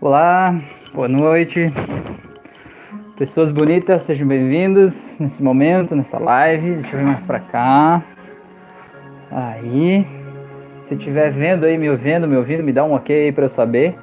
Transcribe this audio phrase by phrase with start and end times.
[0.00, 0.58] Olá,
[0.92, 1.72] boa noite.
[3.16, 6.76] Pessoas bonitas, sejam bem-vindos nesse momento, nessa live.
[6.76, 8.02] Deixa eu ver mais pra cá.
[9.30, 10.06] Aí.
[10.82, 13.48] Se estiver vendo aí, me ouvindo, me ouvindo, me dá um ok aí pra eu
[13.48, 13.96] saber.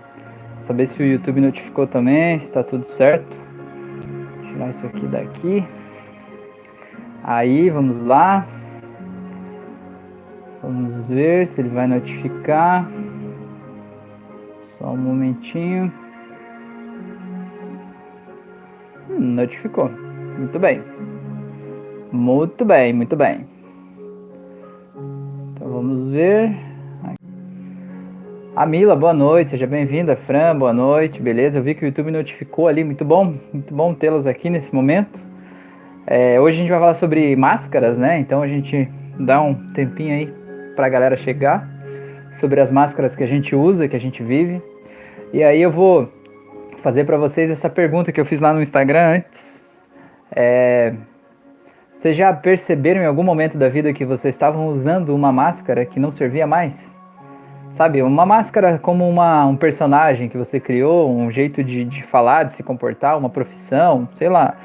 [0.62, 3.38] Saber se o YouTube notificou também, se tá tudo certo.
[4.38, 5.64] Vou tirar isso aqui daqui.
[7.24, 8.48] Aí, vamos lá.
[10.64, 12.90] Vamos ver se ele vai notificar.
[14.82, 15.94] Só um momentinho.
[19.12, 19.92] Hum, notificou.
[20.40, 20.82] Muito bem.
[22.12, 23.46] Muito bem, muito bem.
[25.54, 26.58] Então vamos ver.
[28.56, 30.16] A Mila, boa noite, seja bem-vinda.
[30.16, 31.60] Fran, boa noite, beleza?
[31.60, 35.20] Eu vi que o YouTube notificou ali, muito bom, muito bom tê-las aqui nesse momento.
[36.08, 38.18] É, hoje a gente vai falar sobre máscaras, né?
[38.18, 38.90] Então a gente
[39.20, 40.34] dá um tempinho aí
[40.76, 41.70] para a galera chegar
[42.34, 44.71] sobre as máscaras que a gente usa, que a gente vive.
[45.34, 46.12] E aí eu vou
[46.84, 49.64] fazer para vocês essa pergunta que eu fiz lá no Instagram antes.
[50.30, 50.94] É,
[51.96, 56.02] vocês já perceberam em algum momento da vida que vocês estavam usando uma máscara que
[56.02, 56.76] não servia mais?
[57.72, 62.44] Sabe, uma máscara como uma, um personagem que você criou, um jeito de, de falar,
[62.44, 64.56] de se comportar, uma profissão, sei lá,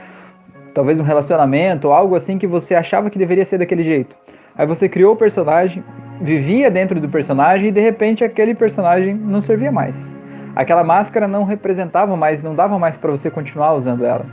[0.75, 4.17] talvez um relacionamento, algo assim que você achava que deveria ser daquele jeito.
[4.57, 5.85] Aí você criou o personagem,
[6.21, 10.26] vivia dentro do personagem e de repente aquele personagem não servia mais.
[10.57, 14.25] Aquela máscara não representava mais, não dava mais para você continuar usando ela.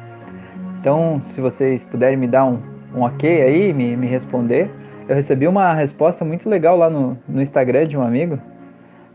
[0.79, 2.59] Então, se vocês puderem me dar um,
[2.95, 4.71] um ok aí, me, me responder.
[5.05, 8.39] Eu recebi uma resposta muito legal lá no, no Instagram de um amigo.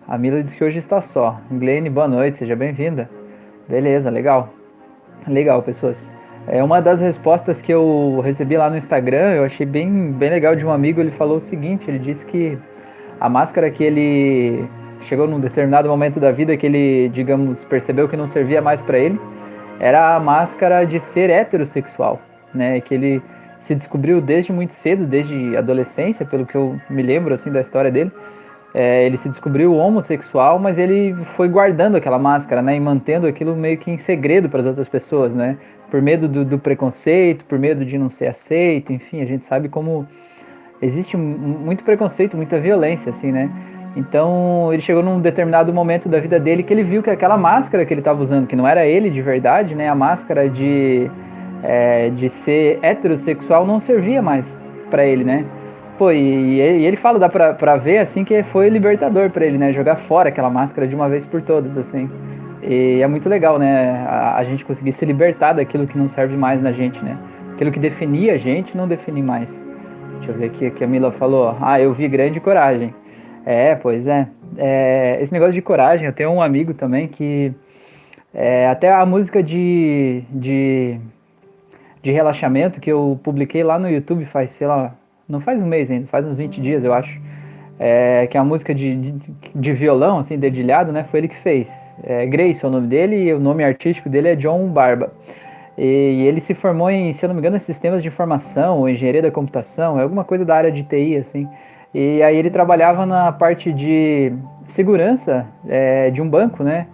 [0.07, 1.41] A Mila disse que hoje está só.
[1.51, 3.09] Glenn, boa noite, seja bem-vinda.
[3.67, 4.51] Beleza, legal.
[5.27, 6.13] Legal, pessoas.
[6.47, 10.55] É uma das respostas que eu recebi lá no Instagram, eu achei bem, bem legal
[10.55, 11.01] de um amigo.
[11.01, 12.59] Ele falou o seguinte: ele disse que
[13.19, 14.69] a máscara que ele
[15.03, 18.99] chegou num determinado momento da vida que ele, digamos, percebeu que não servia mais para
[18.99, 19.21] ele,
[19.81, 22.21] era a máscara de ser heterossexual,
[22.55, 22.81] né?
[22.81, 23.23] Que ele
[23.59, 27.91] se descobriu desde muito cedo, desde adolescência, pelo que eu me lembro assim da história
[27.91, 28.13] dele.
[28.75, 33.57] É, ele se descobriu homossexual, mas ele foi guardando aquela máscara, né, e mantendo aquilo
[33.57, 35.57] meio que em segredo para as outras pessoas, né?
[35.91, 39.69] por medo do, do, preconceito, por medo de não ser aceito, enfim, a gente sabe
[39.69, 40.07] como
[40.81, 43.51] existe muito preconceito, muita violência, assim, né?
[43.97, 47.85] Então ele chegou num determinado momento da vida dele que ele viu que aquela máscara
[47.85, 49.89] que ele estava usando, que não era ele de verdade, né?
[49.89, 51.11] A máscara de,
[51.63, 54.57] é, de ser heterossexual não servia mais
[54.91, 55.45] para ele, né?
[55.99, 59.59] Pô, e, e, ele fala, dá pra, pra ver, assim, que foi libertador para ele,
[59.59, 59.73] né?
[59.73, 62.09] Jogar fora aquela máscara de uma vez por todas, assim.
[62.63, 64.07] E é muito legal, né?
[64.07, 67.19] A, a, gente conseguir se libertar daquilo que não serve mais na gente, né?
[67.55, 69.65] Aquilo que definia a gente não define mais.
[70.19, 72.95] Deixa eu ver aqui, aqui a Mila falou, ah, eu vi grande coragem.
[73.51, 74.29] É, pois é.
[74.59, 77.51] é esse negócio de coragem, eu tenho um amigo também que
[78.35, 81.01] é, até a música de, de,
[82.03, 84.95] de relaxamento que eu publiquei lá no YouTube faz, sei lá,
[85.27, 87.19] não faz um mês ainda, faz uns 20 dias, eu acho
[87.79, 91.07] é, que é uma música de, de, de, violão, assim, dedilhado, né?
[91.11, 91.71] Foi ele que fez.
[92.05, 95.11] É, Grace é o nome dele e o nome artístico dele é John Barba.
[95.79, 98.81] E, e, ele se formou em, se eu não me engano, em sistemas de informação
[98.81, 101.49] ou engenharia da computação, é alguma coisa da área de TI, assim.
[101.95, 104.33] E aí ele trabalhava na parte de
[104.69, 106.87] segurança é, de um banco, né?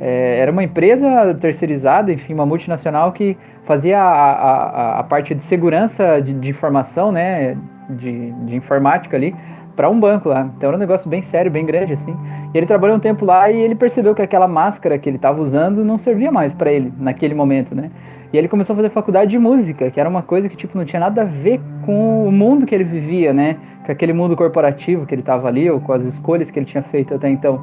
[0.00, 5.42] É, era uma empresa terceirizada, enfim, uma multinacional que fazia a, a, a parte de
[5.42, 7.56] segurança de, de informação, né?
[7.88, 9.34] De, de informática ali
[9.76, 10.48] para um banco lá.
[10.56, 12.16] Então era um negócio bem sério, bem grande assim.
[12.52, 15.40] E ele trabalhou um tempo lá e ele percebeu que aquela máscara que ele estava
[15.40, 17.90] usando não servia mais para ele naquele momento, né?
[18.32, 20.84] E ele começou a fazer faculdade de música, que era uma coisa que tipo não
[20.84, 23.56] tinha nada a ver com o mundo que ele vivia, né?
[23.84, 26.82] Com aquele mundo corporativo que ele estava ali ou com as escolhas que ele tinha
[26.82, 27.60] feito até então.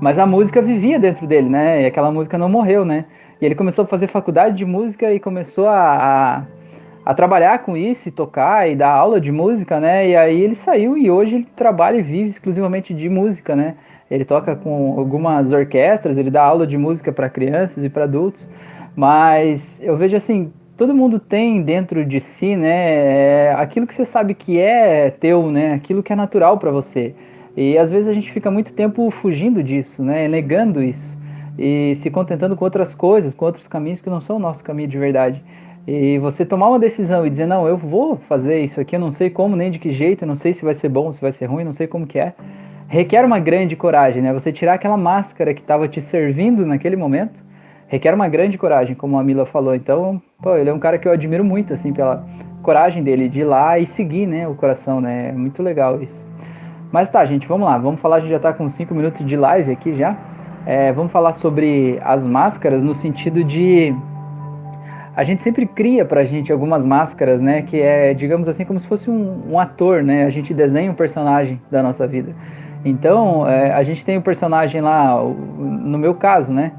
[0.00, 1.82] Mas a música vivia dentro dele, né?
[1.82, 3.06] E aquela música não morreu, né?
[3.40, 6.42] E ele começou a fazer faculdade de música e começou a, a
[7.04, 10.08] a trabalhar com isso e tocar e dar aula de música, né?
[10.08, 13.74] E aí ele saiu e hoje ele trabalha e vive exclusivamente de música, né?
[14.10, 18.48] Ele toca com algumas orquestras, ele dá aula de música para crianças e para adultos,
[18.96, 24.04] mas eu vejo assim, todo mundo tem dentro de si, né, é aquilo que você
[24.04, 25.74] sabe que é teu, né?
[25.74, 27.14] Aquilo que é natural para você.
[27.56, 30.26] E às vezes a gente fica muito tempo fugindo disso, né?
[30.28, 31.16] Negando isso
[31.58, 34.88] e se contentando com outras coisas, com outros caminhos que não são o nosso caminho
[34.88, 35.42] de verdade.
[35.86, 39.10] E você tomar uma decisão e dizer, não, eu vou fazer isso aqui, eu não
[39.10, 41.46] sei como nem de que jeito, não sei se vai ser bom, se vai ser
[41.46, 42.32] ruim, não sei como que é.
[42.88, 44.32] Requer uma grande coragem, né?
[44.32, 47.43] Você tirar aquela máscara que estava te servindo naquele momento,
[47.88, 49.74] requer uma grande coragem, como a Mila falou.
[49.74, 52.24] Então, pô, ele é um cara que eu admiro muito, assim, pela
[52.62, 55.28] coragem dele de ir lá e seguir, né, o coração, né?
[55.28, 56.24] É muito legal isso.
[56.90, 59.36] Mas tá, gente, vamos lá, vamos falar, a gente já tá com 5 minutos de
[59.36, 60.16] live aqui já.
[60.64, 63.94] é, vamos falar sobre as máscaras no sentido de
[65.16, 67.62] a gente sempre cria pra gente algumas máscaras, né?
[67.62, 70.24] Que é, digamos assim, como se fosse um, um ator, né?
[70.24, 72.34] A gente desenha um personagem da nossa vida.
[72.84, 76.72] Então, é, a gente tem o um personagem lá, no meu caso, né?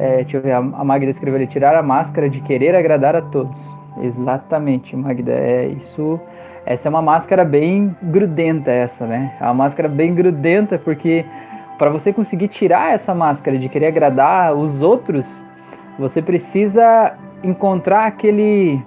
[0.00, 3.20] É, deixa eu ver, a Magda escreveu ali, tirar a máscara de querer agradar a
[3.20, 3.58] todos.
[4.02, 6.18] Exatamente, Magda, é isso.
[6.64, 9.36] Essa é uma máscara bem grudenta essa, né?
[9.38, 11.26] É uma máscara bem grudenta porque
[11.76, 15.42] para você conseguir tirar essa máscara de querer agradar os outros,
[15.98, 17.12] você precisa
[17.44, 18.82] encontrar aquele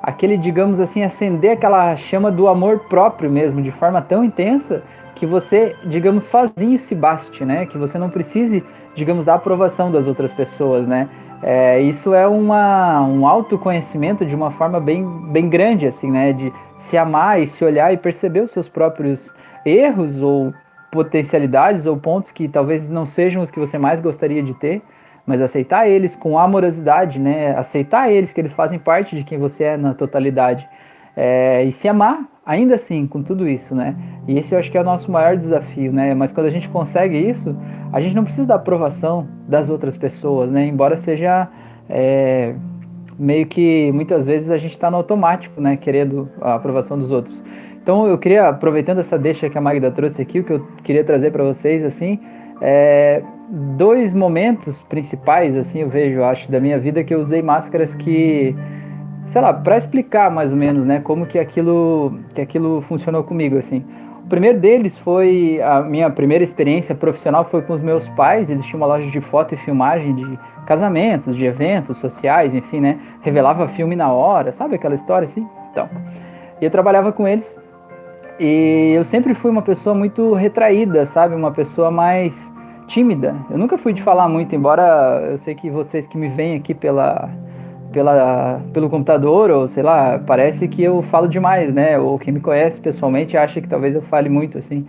[0.00, 4.84] aquele, digamos assim, acender aquela chama do amor próprio mesmo, de forma tão intensa
[5.16, 7.66] que você, digamos, sozinho se baste, né?
[7.66, 8.62] Que você não precise,
[8.98, 11.08] digamos, da aprovação das outras pessoas, né?
[11.42, 16.32] É, isso é uma, um autoconhecimento de uma forma bem, bem grande, assim, né?
[16.32, 19.32] De se amar e se olhar e perceber os seus próprios
[19.64, 20.52] erros ou
[20.90, 24.82] potencialidades ou pontos que talvez não sejam os que você mais gostaria de ter
[25.28, 27.54] mas aceitar eles com amorosidade, né?
[27.54, 30.66] Aceitar eles que eles fazem parte de quem você é na totalidade.
[31.20, 33.96] É, e se amar, ainda assim, com tudo isso, né?
[34.28, 36.14] E esse eu acho que é o nosso maior desafio, né?
[36.14, 37.56] Mas quando a gente consegue isso,
[37.92, 40.64] a gente não precisa da aprovação das outras pessoas, né?
[40.64, 41.48] Embora seja
[41.90, 42.54] é,
[43.18, 45.76] meio que muitas vezes a gente está no automático, né?
[45.76, 47.42] Querendo a aprovação dos outros.
[47.82, 51.02] Então eu queria, aproveitando essa deixa que a Magda trouxe aqui, o que eu queria
[51.02, 52.20] trazer para vocês, assim,
[52.60, 53.24] é,
[53.76, 58.54] dois momentos principais, assim, eu vejo, acho, da minha vida que eu usei máscaras que,
[59.28, 63.56] sei lá, para explicar mais ou menos, né, como que aquilo, que aquilo funcionou comigo,
[63.58, 63.84] assim.
[64.24, 68.50] O primeiro deles foi a minha primeira experiência profissional foi com os meus pais.
[68.50, 72.98] Eles tinham uma loja de foto e filmagem de casamentos, de eventos sociais, enfim, né?
[73.22, 75.48] Revelava filme na hora, sabe aquela história assim?
[75.70, 75.88] Então,
[76.60, 77.58] eu trabalhava com eles
[78.38, 81.34] e eu sempre fui uma pessoa muito retraída, sabe?
[81.34, 82.52] Uma pessoa mais
[82.86, 83.34] tímida.
[83.50, 86.74] Eu nunca fui de falar muito, embora eu sei que vocês que me veem aqui
[86.74, 87.30] pela,
[87.92, 91.98] pela, pelo computador, ou sei lá, parece que eu falo demais, né?
[91.98, 94.86] Ou quem me conhece pessoalmente acha que talvez eu fale muito, assim.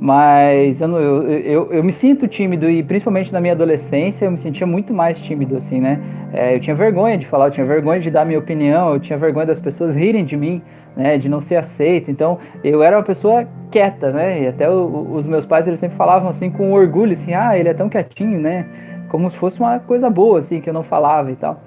[0.00, 4.38] Mas eu, eu, eu, eu me sinto tímido e principalmente na minha adolescência eu me
[4.38, 6.00] sentia muito mais tímido, assim, né?
[6.32, 9.16] É, eu tinha vergonha de falar, eu tinha vergonha de dar minha opinião, eu tinha
[9.16, 10.60] vergonha das pessoas rirem de mim
[10.96, 12.10] né, de não ser aceito.
[12.10, 14.42] Então, eu era uma pessoa quieta, né?
[14.42, 17.68] E até o, os meus pais eles sempre falavam assim com orgulho, assim, ah, ele
[17.68, 18.66] é tão quietinho, né?
[19.08, 21.60] Como se fosse uma coisa boa, assim, que eu não falava e tal.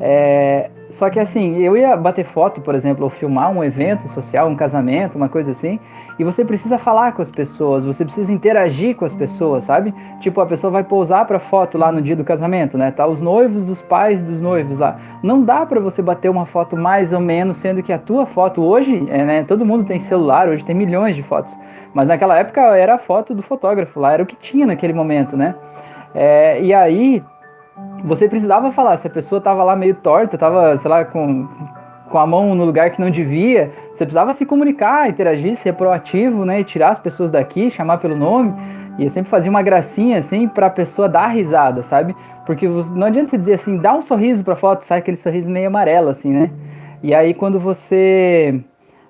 [0.00, 4.48] É, só que assim, eu ia bater foto, por exemplo, ou filmar um evento social,
[4.48, 5.78] um casamento, uma coisa assim,
[6.18, 9.94] e você precisa falar com as pessoas, você precisa interagir com as pessoas, sabe?
[10.20, 12.90] Tipo, a pessoa vai pousar para foto lá no dia do casamento, né?
[12.90, 14.98] Tá os noivos, os pais dos noivos lá.
[15.22, 18.62] Não dá para você bater uma foto mais ou menos, sendo que a tua foto
[18.62, 19.44] hoje, é, né?
[19.44, 21.56] Todo mundo tem celular, hoje tem milhões de fotos.
[21.94, 25.36] Mas naquela época era a foto do fotógrafo lá, era o que tinha naquele momento,
[25.36, 25.54] né?
[26.14, 27.22] É, e aí
[28.04, 31.48] você precisava falar, se a pessoa tava lá meio torta, tava, sei lá, com,
[32.08, 36.44] com a mão no lugar que não devia, você precisava se comunicar, interagir, ser proativo,
[36.44, 38.54] né, e tirar as pessoas daqui, chamar pelo nome,
[38.98, 42.14] e eu sempre fazia uma gracinha, assim, pra pessoa dar risada, sabe?
[42.44, 45.68] Porque não adianta você dizer assim, dá um sorriso pra foto, sai aquele sorriso meio
[45.68, 46.50] amarelo, assim, né?
[47.02, 48.60] E aí quando você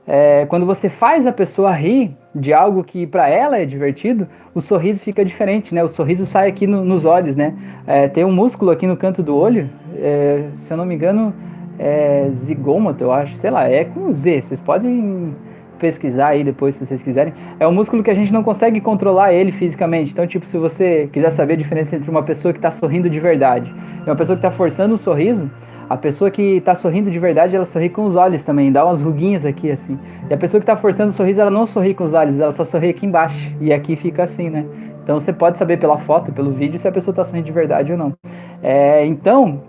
[0.06, 4.60] é, quando você faz a pessoa rir de algo que para ela é divertido, o
[4.60, 5.82] sorriso fica diferente, né?
[5.82, 7.54] O sorriso sai aqui no, nos olhos, né?
[7.86, 11.34] É, tem um músculo aqui no canto do olho, é, se eu não me engano,
[11.78, 14.42] é zigômato, eu acho, sei lá, é com Z.
[14.42, 15.34] Vocês podem
[15.78, 17.32] pesquisar aí depois se vocês quiserem.
[17.58, 20.12] É um músculo que a gente não consegue controlar ele fisicamente.
[20.12, 23.18] Então, tipo, se você quiser saber a diferença entre uma pessoa que está sorrindo de
[23.18, 23.74] verdade
[24.06, 25.50] e uma pessoa que está forçando um sorriso,
[25.90, 29.02] a pessoa que tá sorrindo de verdade, ela sorri com os olhos também, dá umas
[29.02, 29.98] ruguinhas aqui assim.
[30.30, 32.52] E a pessoa que tá forçando o sorriso, ela não sorri com os olhos, ela
[32.52, 33.52] só sorri aqui embaixo.
[33.60, 34.64] E aqui fica assim, né?
[35.02, 37.90] Então você pode saber pela foto, pelo vídeo, se a pessoa tá sorrindo de verdade
[37.90, 38.14] ou não.
[38.62, 39.64] É, então,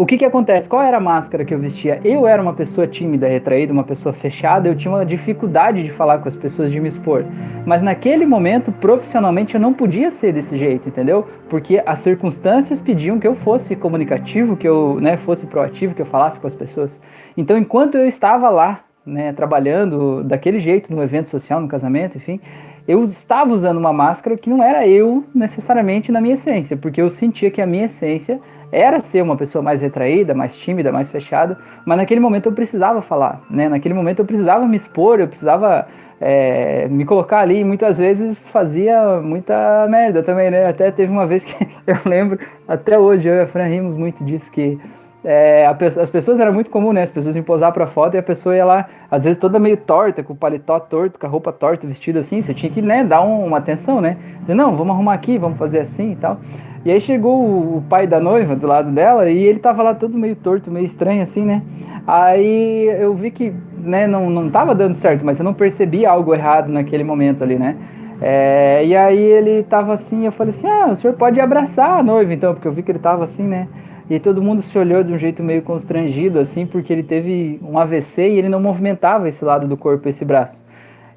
[0.00, 0.66] o que que acontece?
[0.66, 2.00] Qual era a máscara que eu vestia?
[2.02, 6.20] Eu era uma pessoa tímida, retraída, uma pessoa fechada, eu tinha uma dificuldade de falar
[6.20, 7.22] com as pessoas, de me expor.
[7.66, 11.28] Mas naquele momento, profissionalmente, eu não podia ser desse jeito, entendeu?
[11.50, 16.06] Porque as circunstâncias pediam que eu fosse comunicativo, que eu né, fosse proativo, que eu
[16.06, 16.98] falasse com as pessoas.
[17.36, 22.40] Então, enquanto eu estava lá, né, trabalhando daquele jeito, no evento social, no casamento, enfim,
[22.88, 27.10] eu estava usando uma máscara que não era eu necessariamente na minha essência, porque eu
[27.10, 28.40] sentia que a minha essência
[28.72, 33.02] era ser uma pessoa mais retraída, mais tímida, mais fechada, mas naquele momento eu precisava
[33.02, 33.68] falar, né?
[33.68, 35.86] Naquele momento eu precisava me expor, eu precisava
[36.20, 40.66] é, me colocar ali e muitas vezes fazia muita merda também, né?
[40.66, 44.22] Até teve uma vez que eu lembro, até hoje eu e a Fran rimos muito
[44.24, 44.78] disso, que
[45.22, 47.02] é, as pessoas era muito comum, né?
[47.02, 49.76] As pessoas iam posar pra foto e a pessoa ia lá, às vezes toda meio
[49.76, 52.40] torta, com o paletó torto, com a roupa torta, vestido assim.
[52.40, 54.16] Você tinha que, né, dar um, uma atenção, né?
[54.40, 56.38] Dizer, não, vamos arrumar aqui, vamos fazer assim e tal.
[56.84, 60.16] E aí chegou o, pai da noiva do lado dela e ele tava lá todo
[60.16, 61.62] meio torto, meio estranho assim, né?
[62.06, 66.34] Aí eu vi que, né, não, não tava dando certo, mas eu não percebi algo
[66.34, 67.76] errado naquele momento ali, né?
[68.22, 72.02] É, e aí ele tava assim, eu falei assim, ah, o senhor pode abraçar a
[72.02, 73.68] noiva então, porque eu vi que ele tava assim, né?
[74.08, 77.78] E todo mundo se olhou de um jeito meio constrangido, assim, porque ele teve um
[77.78, 80.60] AVC e ele não movimentava esse lado do corpo, esse braço.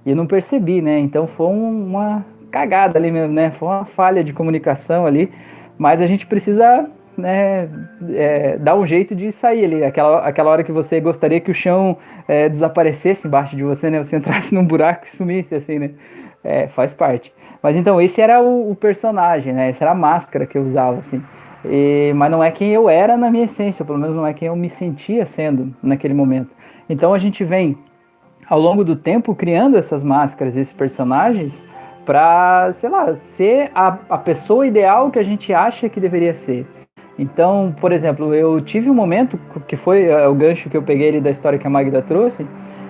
[0.05, 1.00] E eu não percebi, né?
[1.00, 3.50] Então foi uma cagada ali mesmo, né?
[3.51, 5.32] Foi uma falha de comunicação ali.
[5.77, 7.70] Mas a gente precisa né,
[8.12, 9.84] é, dar um jeito de sair ali.
[9.84, 14.03] Aquela, aquela hora que você gostaria que o chão é, desaparecesse embaixo de você, né?
[14.03, 15.92] Você entrasse num buraco e sumisse, assim, né?
[16.44, 17.34] É, faz parte.
[17.62, 19.70] Mas então, esse era o, o personagem, né?
[19.70, 21.22] Essa era a máscara que eu usava, assim.
[21.65, 24.50] E, mas não é quem eu era na minha essência, pelo menos não é quem
[24.50, 26.50] eu me sentia sendo naquele momento.
[26.89, 27.77] Então a gente vem,
[28.50, 31.63] ao longo do tempo, criando essas máscaras, esses personagens,
[32.05, 36.65] para, sei lá, ser a, a pessoa ideal que a gente acha que deveria ser.
[37.17, 41.10] Então, por exemplo, eu tive um momento que foi é, o gancho que eu peguei
[41.10, 42.45] ali da história que a Magda trouxe,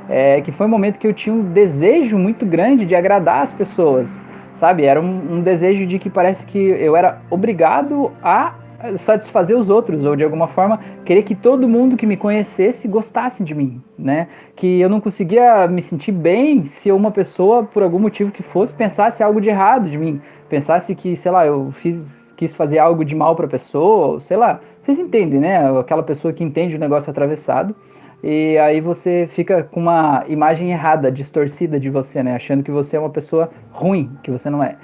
[0.10, 3.52] é, que foi um momento que eu tinha um desejo muito grande de agradar as
[3.52, 4.86] pessoas, sabe?
[4.86, 8.54] Era um, um desejo de que parece que eu era obrigado a
[8.98, 13.44] satisfazer os outros, ou de alguma forma querer que todo mundo que me conhecesse gostasse
[13.44, 14.28] de mim, né?
[14.56, 18.74] Que eu não conseguia me sentir bem se uma pessoa, por algum motivo que fosse,
[18.74, 23.06] pensasse algo de errado de mim, pensasse que, sei lá, eu fiz, quis fazer algo
[23.06, 25.80] de mal para a pessoa, sei lá, vocês entendem, né?
[25.80, 27.74] Aquela pessoa que entende o negócio atravessado.
[28.22, 32.36] E aí você fica com uma imagem errada, distorcida de você, né?
[32.36, 34.76] Achando que você é uma pessoa ruim, que você não é.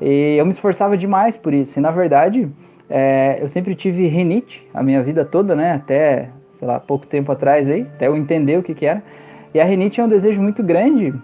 [0.00, 1.78] E eu me esforçava demais por isso.
[1.78, 2.48] E na verdade,
[2.88, 5.72] é, eu sempre tive rinite a minha vida toda, né?
[5.72, 9.02] Até, sei lá, pouco tempo atrás aí, até eu entender o que, que era.
[9.52, 11.14] E a rinite é um desejo muito grande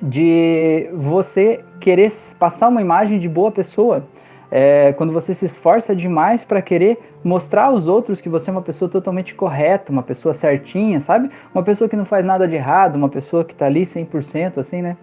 [0.00, 4.04] de você querer passar uma imagem de boa pessoa.
[4.50, 8.62] É, quando você se esforça demais para querer mostrar aos outros que você é uma
[8.62, 11.30] pessoa totalmente correta, uma pessoa certinha, sabe?
[11.54, 14.82] Uma pessoa que não faz nada de errado, uma pessoa que está ali 100%, assim,
[14.82, 14.96] né?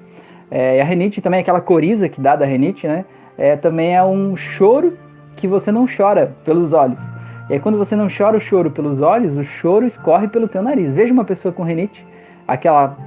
[0.50, 3.06] É, a renite também, aquela coriza que dá da renite, né?
[3.38, 4.98] É, também é um choro
[5.38, 7.00] que você não chora pelos olhos.
[7.50, 10.62] E aí quando você não chora o choro pelos olhos, o choro escorre pelo teu
[10.62, 10.94] nariz.
[10.94, 12.06] Veja uma pessoa com renite,
[12.46, 12.98] aquela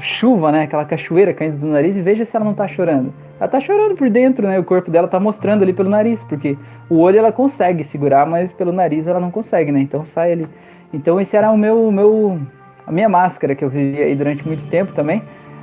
[0.00, 3.12] chuva, né, aquela cachoeira caindo do nariz e veja se ela não está chorando.
[3.36, 4.58] Ela está chorando por dentro, né?
[4.58, 6.58] O corpo dela está mostrando ali pelo nariz, porque
[6.90, 9.80] o olho ela consegue segurar, mas pelo nariz ela não consegue, né?
[9.80, 10.46] Então sai ali.
[10.92, 12.38] Então esse era o meu, meu
[12.86, 15.22] a minha máscara que eu vivi aí durante muito tempo também.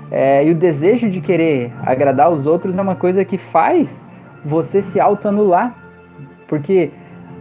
[0.10, 4.06] É, e o desejo de querer agradar os outros é uma coisa que faz
[4.44, 5.76] você se autoanular
[6.48, 6.92] porque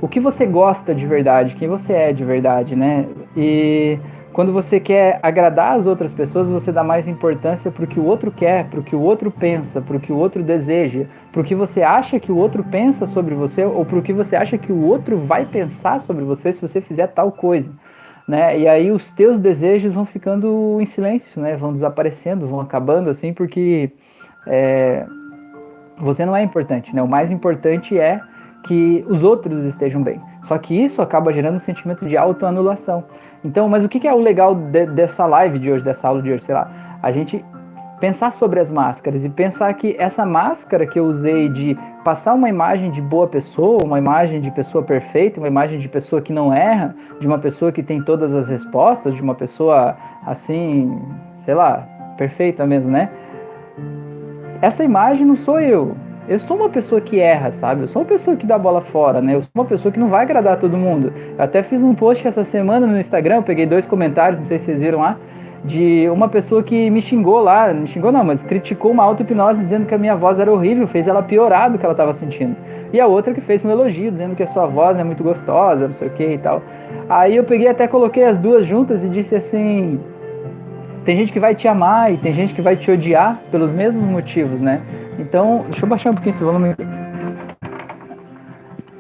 [0.00, 3.06] o que você gosta de verdade, quem você é de verdade, né?
[3.36, 3.98] E
[4.32, 8.04] quando você quer agradar as outras pessoas, você dá mais importância para o que o
[8.04, 11.40] outro quer, para o que o outro pensa, para o que o outro deseja, para
[11.40, 14.36] o que você acha que o outro pensa sobre você ou para o que você
[14.36, 17.72] acha que o outro vai pensar sobre você se você fizer tal coisa.
[18.28, 18.58] Né?
[18.58, 21.56] E aí os teus desejos vão ficando em silêncio, né?
[21.56, 23.90] Vão desaparecendo, vão acabando assim, porque
[24.46, 25.06] é,
[25.96, 27.00] você não é importante, né?
[27.02, 28.20] O mais importante é
[28.66, 30.20] que os outros estejam bem.
[30.42, 33.04] Só que isso acaba gerando um sentimento de autoanulação.
[33.44, 36.32] Então, mas o que é o legal de, dessa live de hoje, dessa aula de
[36.32, 36.98] hoje, sei lá?
[37.02, 37.44] A gente
[38.00, 42.48] pensar sobre as máscaras e pensar que essa máscara que eu usei de passar uma
[42.48, 46.52] imagem de boa pessoa, uma imagem de pessoa perfeita, uma imagem de pessoa que não
[46.52, 49.96] erra, de uma pessoa que tem todas as respostas, de uma pessoa
[50.26, 51.00] assim,
[51.44, 53.10] sei lá, perfeita mesmo, né?
[54.60, 55.96] Essa imagem não sou eu,
[56.28, 57.82] eu sou uma pessoa que erra, sabe?
[57.82, 59.34] Eu sou uma pessoa que dá bola fora, né?
[59.34, 61.12] Eu sou uma pessoa que não vai agradar todo mundo.
[61.38, 64.66] Eu até fiz um post essa semana no Instagram, peguei dois comentários, não sei se
[64.66, 65.16] vocês viram lá,
[65.64, 69.86] de uma pessoa que me xingou lá, não xingou não, mas criticou uma auto-hipnose dizendo
[69.86, 72.56] que a minha voz era horrível, fez ela piorar do que ela estava sentindo.
[72.92, 75.88] E a outra que fez um elogio, dizendo que a sua voz é muito gostosa,
[75.88, 76.62] não sei o que e tal.
[77.08, 80.00] Aí eu peguei até coloquei as duas juntas e disse assim:
[81.04, 84.04] tem gente que vai te amar e tem gente que vai te odiar pelos mesmos
[84.04, 84.80] motivos, né?
[85.18, 86.74] Então, deixa eu baixar um pouquinho esse volume.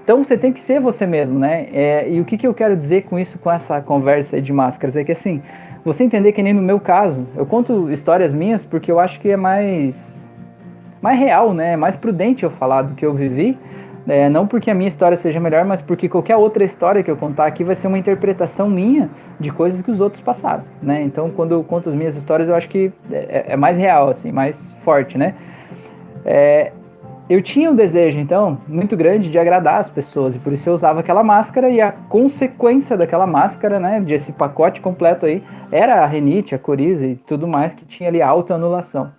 [0.02, 1.68] Então, você tem que ser você mesmo, né?
[1.72, 4.96] É, e o que, que eu quero dizer com isso, com essa conversa de máscaras?
[4.96, 5.42] É que, assim,
[5.84, 9.30] você entender que nem no meu caso, eu conto histórias minhas porque eu acho que
[9.30, 10.24] é mais,
[11.02, 11.72] mais real, né?
[11.72, 13.58] É mais prudente eu falar do que eu vivi.
[14.08, 17.16] É, não porque a minha história seja melhor, mas porque qualquer outra história que eu
[17.16, 21.02] contar aqui vai ser uma interpretação minha de coisas que os outros passaram, né?
[21.02, 24.30] Então, quando eu conto as minhas histórias, eu acho que é, é mais real, assim,
[24.30, 25.34] mais forte, né?
[26.26, 26.72] É,
[27.30, 30.74] eu tinha um desejo, então, muito grande de agradar as pessoas, e por isso eu
[30.74, 36.06] usava aquela máscara, e a consequência daquela máscara, né, desse pacote completo aí, era a
[36.06, 39.12] renite, a coriza e tudo mais que tinha ali autoanulação.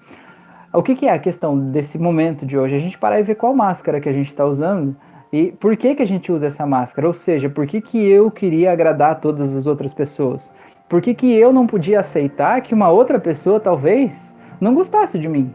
[0.74, 2.76] O que, que é a questão desse momento de hoje?
[2.76, 4.96] A gente parar e ver qual máscara que a gente está usando
[5.32, 7.08] e por que, que a gente usa essa máscara?
[7.08, 10.54] Ou seja, por que, que eu queria agradar todas as outras pessoas?
[10.88, 15.28] Por que, que eu não podia aceitar que uma outra pessoa talvez não gostasse de
[15.28, 15.52] mim?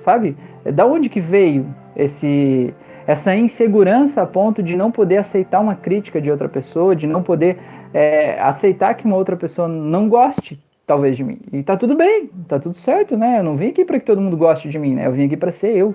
[0.00, 0.36] Sabe?
[0.64, 2.74] Da onde que veio esse
[3.06, 7.24] essa insegurança a ponto de não poder aceitar uma crítica de outra pessoa, de não
[7.24, 7.58] poder
[7.92, 11.40] é, aceitar que uma outra pessoa não goste, talvez, de mim.
[11.52, 13.40] E tá tudo bem, tá tudo certo, né?
[13.40, 15.08] Eu não vim aqui para que todo mundo goste de mim, né?
[15.08, 15.92] Eu vim aqui para ser eu,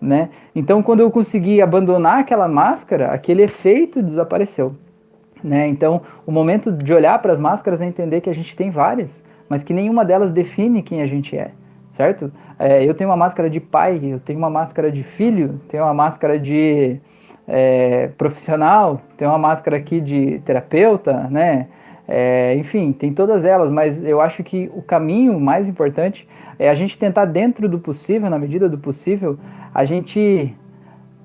[0.00, 0.30] né?
[0.52, 4.74] Então, quando eu consegui abandonar aquela máscara, aquele efeito desapareceu,
[5.44, 5.68] né?
[5.68, 9.22] Então, o momento de olhar para as máscaras é entender que a gente tem várias,
[9.48, 11.52] mas que nenhuma delas define quem a gente é
[11.98, 12.30] certo?
[12.58, 15.94] É, eu tenho uma máscara de pai, eu tenho uma máscara de filho, tenho uma
[15.94, 17.00] máscara de
[17.46, 21.68] é, profissional, tenho uma máscara aqui de terapeuta, né?
[22.06, 26.26] É, enfim, tem todas elas, mas eu acho que o caminho mais importante
[26.58, 29.38] é a gente tentar, dentro do possível, na medida do possível,
[29.74, 30.54] a gente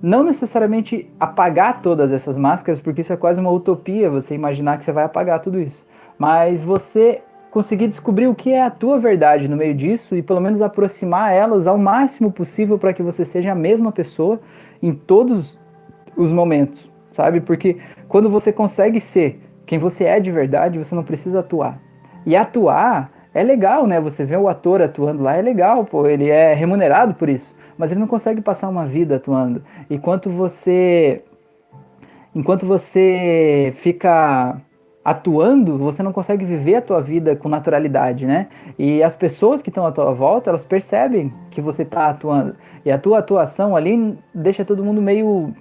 [0.01, 4.83] não necessariamente apagar todas essas máscaras, porque isso é quase uma utopia, você imaginar que
[4.83, 5.87] você vai apagar tudo isso.
[6.19, 7.21] Mas você
[7.53, 11.31] conseguir descobrir o que é a tua verdade no meio disso e pelo menos aproximar
[11.31, 14.41] elas ao máximo possível para que você seja a mesma pessoa
[14.81, 15.59] em todos
[16.17, 17.41] os momentos, sabe?
[17.41, 21.79] Porque quando você consegue ser quem você é de verdade, você não precisa atuar.
[22.25, 24.01] E atuar é legal, né?
[24.01, 27.91] Você vê o ator atuando lá, é legal, pô, ele é remunerado por isso, mas
[27.91, 29.63] ele não consegue passar uma vida atuando.
[29.91, 31.21] Enquanto você
[32.33, 34.59] enquanto você fica
[35.03, 38.47] atuando, você não consegue viver a tua vida com naturalidade, né?
[38.79, 42.55] E as pessoas que estão à tua volta, elas percebem que você está atuando.
[42.85, 45.53] E a tua atuação ali deixa todo mundo meio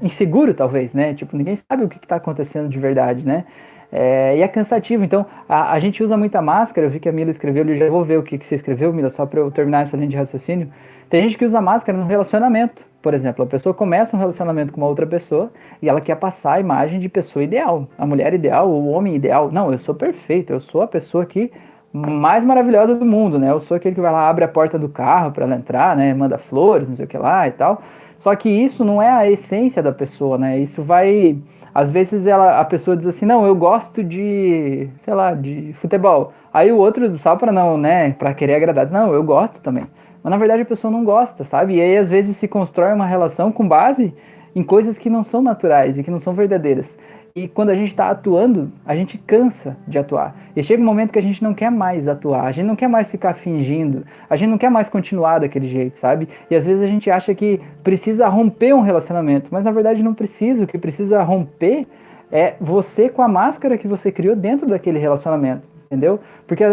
[0.00, 1.14] inseguro, talvez, né?
[1.14, 3.44] Tipo, ninguém sabe o que está acontecendo de verdade, né?
[3.92, 5.04] É, e é cansativo.
[5.04, 6.86] Então, a, a, gente usa muita máscara.
[6.86, 8.92] Eu vi que a Mila escreveu, eu já vou ver o que, que você escreveu,
[8.92, 10.68] Mila, só para eu terminar essa linha de raciocínio.
[11.10, 12.82] Tem gente que usa máscara no relacionamento.
[13.02, 16.54] Por exemplo, a pessoa começa um relacionamento com uma outra pessoa e ela quer passar
[16.54, 19.50] a imagem de pessoa ideal, a mulher ideal, o homem ideal.
[19.52, 21.50] Não, eu sou perfeito, eu sou a pessoa que
[21.92, 23.50] mais maravilhosa do mundo, né?
[23.50, 26.14] Eu sou aquele que vai lá, abre a porta do carro para ela entrar, né?
[26.14, 27.82] Manda flores, não sei o que lá e tal.
[28.16, 30.58] Só que isso não é a essência da pessoa, né?
[30.58, 31.36] Isso vai.
[31.74, 36.32] Às vezes ela, a pessoa diz assim, não, eu gosto de, sei lá, de futebol.
[36.52, 39.86] Aí o outro, só para não, né, para querer agradar, diz, não, eu gosto também
[40.22, 41.76] mas na verdade a pessoa não gosta, sabe?
[41.76, 44.14] E aí às vezes se constrói uma relação com base
[44.54, 46.96] em coisas que não são naturais e que não são verdadeiras.
[47.34, 50.36] E quando a gente está atuando, a gente cansa de atuar.
[50.54, 52.88] E chega um momento que a gente não quer mais atuar, a gente não quer
[52.88, 56.28] mais ficar fingindo, a gente não quer mais continuar daquele jeito, sabe?
[56.50, 60.12] E às vezes a gente acha que precisa romper um relacionamento, mas na verdade não
[60.12, 60.64] precisa.
[60.64, 61.86] O que precisa romper
[62.30, 66.20] é você com a máscara que você criou dentro daquele relacionamento, entendeu?
[66.46, 66.64] Porque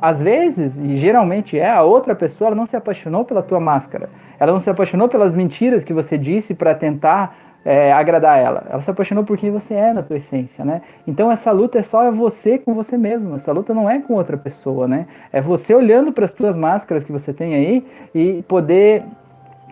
[0.00, 4.08] às vezes, e geralmente é, a outra pessoa ela não se apaixonou pela tua máscara.
[4.38, 7.36] Ela não se apaixonou pelas mentiras que você disse para tentar
[7.68, 8.64] é, agradar ela.
[8.70, 10.80] Ela se apaixonou por quem você é na tua essência, né?
[11.06, 13.36] Então essa luta é só você com você mesmo.
[13.36, 15.06] Essa luta não é com outra pessoa, né?
[15.32, 19.02] É você olhando para as tuas máscaras que você tem aí e poder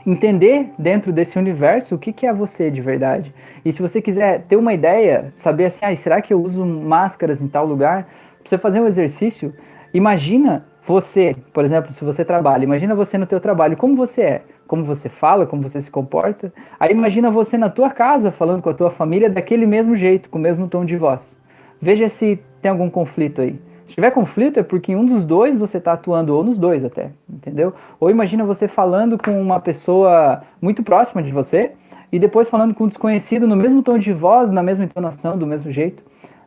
[0.06, 3.35] entender dentro desse universo o que, que é você de verdade.
[3.64, 7.40] E se você quiser ter uma ideia, saber assim, ah, será que eu uso máscaras
[7.40, 8.06] em tal lugar?
[8.44, 9.52] você fazer um exercício,
[9.96, 14.42] Imagina você, por exemplo, se você trabalha, imagina você no teu trabalho, como você é,
[14.66, 16.52] como você fala, como você se comporta.
[16.79, 20.38] Aí imagina você na tua casa falando com a tua família daquele mesmo jeito, com
[20.38, 21.38] o mesmo tom de voz.
[21.81, 23.61] Veja se tem algum conflito aí.
[23.87, 26.85] Se tiver conflito é porque em um dos dois você está atuando, ou nos dois
[26.85, 27.72] até, entendeu?
[28.00, 31.72] Ou imagina você falando com uma pessoa muito próxima de você
[32.11, 35.46] e depois falando com um desconhecido no mesmo tom de voz, na mesma entonação, do
[35.46, 36.02] mesmo jeito,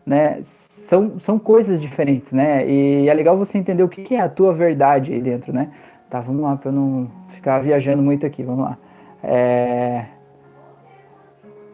[0.05, 0.41] né?
[0.89, 2.67] são, são coisas diferentes, né?
[2.67, 5.69] E é legal você entender o que, é a tua verdade aí dentro, né?
[6.09, 8.77] Tá, vamos lá, para eu não ficar viajando muito aqui, vamos lá.
[9.23, 10.05] É...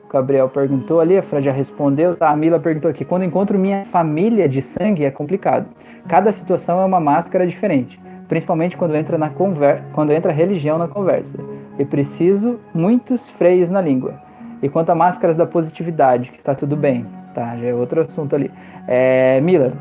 [0.03, 2.29] O Gabriel perguntou ali, a Fran já respondeu, tá?
[2.29, 5.67] A Mila perguntou aqui, quando encontro minha família de sangue é complicado.
[6.07, 9.81] Cada situação é uma máscara diferente, principalmente quando entra, na conver...
[9.93, 11.37] quando entra religião na conversa.
[11.79, 14.15] E preciso muitos freios na língua.
[14.61, 17.55] E quanto a máscaras da positividade, que está tudo bem, tá?
[17.57, 18.51] Já é outro assunto ali.
[18.87, 19.73] É, Mila,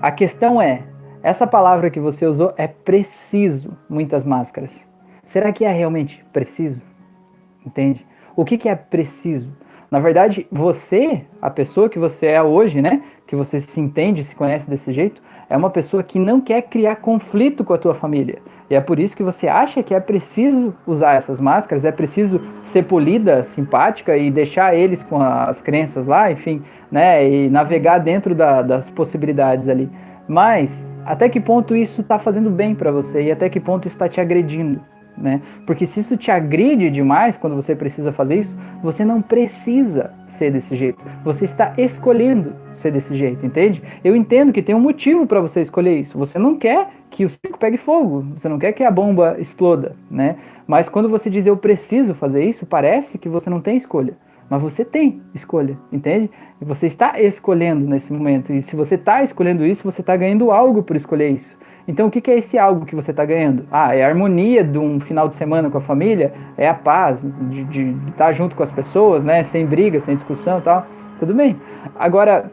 [0.00, 0.82] a questão é,
[1.28, 4.72] essa palavra que você usou é preciso, muitas máscaras.
[5.26, 6.80] Será que é realmente preciso?
[7.66, 8.06] Entende?
[8.34, 9.52] O que, que é preciso?
[9.90, 13.02] Na verdade, você, a pessoa que você é hoje, né?
[13.26, 16.96] Que você se entende, se conhece desse jeito, é uma pessoa que não quer criar
[16.96, 18.38] conflito com a tua família.
[18.70, 22.40] E é por isso que você acha que é preciso usar essas máscaras, é preciso
[22.62, 27.30] ser polida, simpática e deixar eles com as crenças lá, enfim, né?
[27.30, 29.90] E navegar dentro da, das possibilidades ali.
[30.26, 34.08] Mas até que ponto isso está fazendo bem para você e até que ponto está
[34.08, 34.80] te agredindo?
[35.16, 35.40] Né?
[35.66, 40.52] Porque se isso te agride demais quando você precisa fazer isso, você não precisa ser
[40.52, 41.02] desse jeito.
[41.24, 43.82] Você está escolhendo ser desse jeito, entende?
[44.04, 46.16] Eu entendo que tem um motivo para você escolher isso.
[46.18, 49.96] Você não quer que o circo pegue fogo, você não quer que a bomba exploda,
[50.10, 50.36] né?
[50.66, 54.14] Mas quando você diz eu preciso fazer isso, parece que você não tem escolha.
[54.48, 56.30] Mas você tem escolha, entende?
[56.60, 58.52] E você está escolhendo nesse momento.
[58.52, 61.56] E se você está escolhendo isso, você está ganhando algo por escolher isso.
[61.86, 63.66] Então, o que é esse algo que você está ganhando?
[63.70, 67.22] Ah, é a harmonia de um final de semana com a família, é a paz
[67.22, 69.42] de, de, de estar junto com as pessoas, né?
[69.42, 70.86] Sem briga, sem discussão e tal.
[71.18, 71.58] Tudo bem.
[71.98, 72.52] Agora,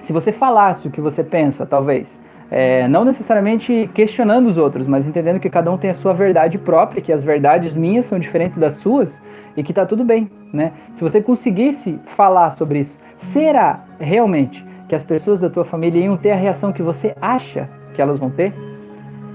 [0.00, 5.06] se você falasse o que você pensa, talvez, é, não necessariamente questionando os outros, mas
[5.06, 8.58] entendendo que cada um tem a sua verdade própria, que as verdades minhas são diferentes
[8.58, 9.20] das suas
[9.56, 10.72] e que tá tudo bem, né?
[10.94, 16.16] Se você conseguisse falar sobre isso, será realmente que as pessoas da tua família iam
[16.16, 18.54] ter a reação que você acha que elas vão ter?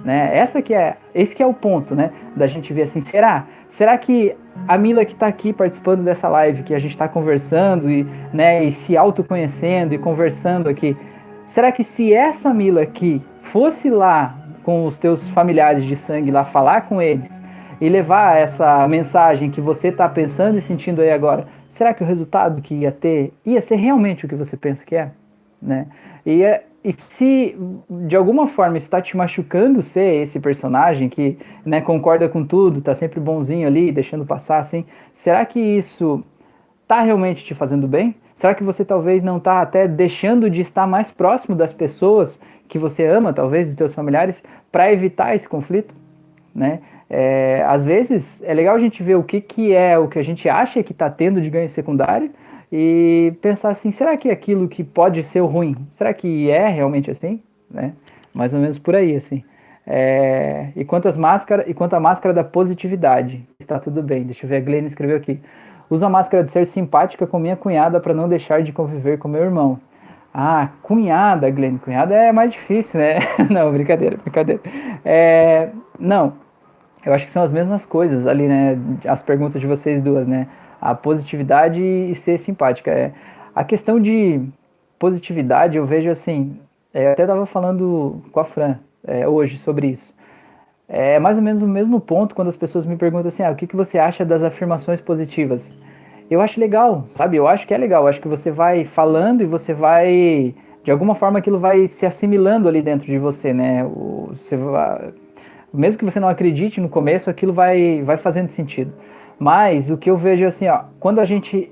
[0.03, 0.35] Né?
[0.35, 2.11] Essa que é, esse que é o ponto, né?
[2.35, 3.45] Da gente ver assim, será?
[3.69, 4.35] Será que
[4.67, 8.63] a Mila que está aqui participando dessa live, que a gente está conversando e, né,
[8.63, 10.95] e se autoconhecendo e conversando aqui,
[11.47, 16.45] será que se essa Mila aqui fosse lá com os teus familiares de sangue lá
[16.45, 17.31] falar com eles
[17.81, 22.07] e levar essa mensagem que você está pensando e sentindo aí agora, será que o
[22.07, 25.11] resultado que ia ter ia ser realmente o que você pensa que é,
[25.61, 25.87] né?
[26.25, 26.43] E
[26.83, 27.55] e se
[27.89, 32.93] de alguma forma está te machucando ser esse personagem que né, concorda com tudo, tá
[32.93, 36.21] sempre bonzinho ali, deixando passar assim, será que isso
[36.85, 38.15] tá realmente te fazendo bem?
[38.35, 42.79] Será que você talvez não está até deixando de estar mais próximo das pessoas que
[42.79, 45.93] você ama, talvez dos seus familiares, para evitar esse conflito?
[46.53, 46.79] Né?
[47.09, 50.23] É, às vezes é legal a gente ver o que, que é o que a
[50.23, 52.31] gente acha que está tendo de ganho secundário
[52.71, 57.39] e pensar assim, será que aquilo que pode ser ruim, será que é realmente assim?
[57.69, 57.93] Né?
[58.33, 59.43] Mais ou menos por aí, assim.
[59.85, 64.23] É, e quantas máscaras e quanto à máscara da positividade, está tudo bem.
[64.23, 65.39] Deixa eu ver, a Glenn escreveu aqui.
[65.93, 69.27] Uso a máscara de ser simpática com minha cunhada para não deixar de conviver com
[69.27, 69.79] meu irmão.
[70.33, 71.77] Ah, cunhada, Glenn.
[71.77, 73.19] Cunhada é mais difícil, né?
[73.49, 74.61] não, brincadeira, brincadeira.
[75.05, 76.33] É, não,
[77.05, 78.77] eu acho que são as mesmas coisas ali, né?
[79.07, 80.47] As perguntas de vocês duas, né?
[80.83, 82.91] a positividade e ser simpática.
[82.91, 83.13] É,
[83.55, 84.41] a questão de
[84.99, 86.59] positividade, eu vejo assim,
[86.93, 88.75] é, eu até estava falando com a Fran
[89.07, 90.13] é, hoje sobre isso.
[90.95, 93.55] É mais ou menos o mesmo ponto quando as pessoas me perguntam assim, ah, o
[93.55, 95.73] que, que você acha das afirmações positivas?
[96.29, 97.35] Eu acho legal, sabe?
[97.35, 98.03] Eu acho que é legal.
[98.03, 100.53] Eu acho que você vai falando e você vai,
[100.83, 103.83] de alguma forma, aquilo vai se assimilando ali dentro de você, né?
[103.83, 105.11] O, você vai,
[105.73, 108.93] mesmo que você não acredite no começo, aquilo vai, vai fazendo sentido.
[109.39, 111.71] Mas o que eu vejo é assim, ó, quando a gente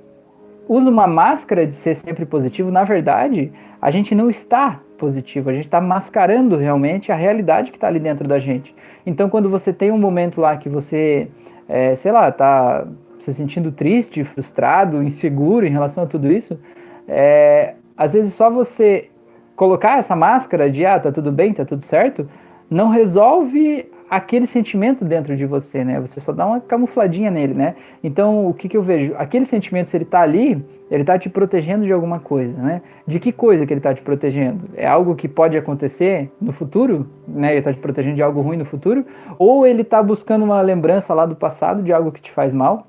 [0.67, 5.53] usa uma máscara de ser sempre positivo, na verdade, a gente não está positivo, a
[5.53, 8.73] gente está mascarando realmente a realidade que está ali dentro da gente.
[9.03, 11.27] Então, quando você tem um momento lá que você,
[11.67, 12.85] é, sei lá, está
[13.17, 16.59] se sentindo triste, frustrado, inseguro em relação a tudo isso,
[17.07, 19.09] é, às vezes só você
[19.55, 22.29] colocar essa máscara de ah, tá tudo bem, tá tudo certo,
[22.69, 25.99] não resolve aquele sentimento dentro de você, né?
[25.99, 27.75] Você só dá uma camufladinha nele, né?
[28.03, 29.15] Então, o que, que eu vejo?
[29.17, 32.81] Aquele sentimento, se ele tá ali, ele tá te protegendo de alguma coisa, né?
[33.07, 34.69] De que coisa que ele tá te protegendo?
[34.75, 37.53] É algo que pode acontecer no futuro, né?
[37.53, 39.05] Ele tá te protegendo de algo ruim no futuro?
[39.39, 42.87] Ou ele tá buscando uma lembrança lá do passado de algo que te faz mal?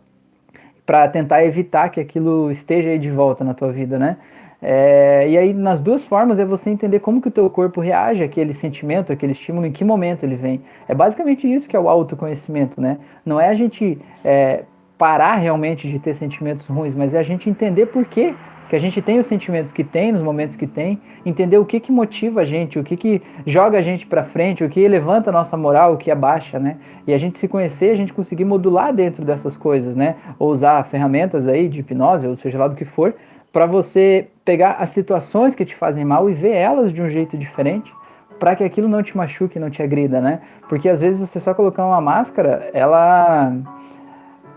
[0.84, 4.16] para tentar evitar que aquilo esteja aí de volta na tua vida, né?
[4.60, 8.22] É, e aí, nas duas formas, é você entender como que o teu corpo reage
[8.22, 10.62] àquele sentimento, àquele estímulo, em que momento ele vem.
[10.86, 12.98] É basicamente isso que é o autoconhecimento, né?
[13.26, 14.62] Não é a gente é,
[15.02, 18.36] parar realmente de ter sentimentos ruins, mas é a gente entender por quê
[18.68, 21.80] que a gente tem os sentimentos que tem, nos momentos que tem, entender o que
[21.80, 25.30] que motiva a gente, o que que joga a gente para frente, o que levanta
[25.30, 26.76] a nossa moral, o que abaixa, né?
[27.04, 30.14] E a gente se conhecer, a gente conseguir modular dentro dessas coisas, né?
[30.38, 33.12] Ou usar ferramentas aí de hipnose, ou seja lá do que for,
[33.52, 37.36] para você pegar as situações que te fazem mal e ver elas de um jeito
[37.36, 37.92] diferente,
[38.38, 40.42] para que aquilo não te machuque, não te agrida, né?
[40.68, 43.52] Porque às vezes você só colocar uma máscara, ela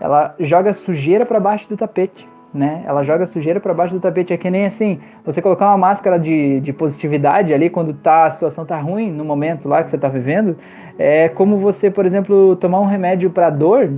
[0.00, 2.82] ela joga sujeira para baixo do tapete, né?
[2.86, 4.32] Ela joga sujeira para baixo do tapete.
[4.32, 8.30] É que nem assim, você colocar uma máscara de, de positividade ali quando tá, a
[8.30, 10.56] situação tá ruim no momento lá que você tá vivendo,
[10.98, 13.90] é como você, por exemplo, tomar um remédio para dor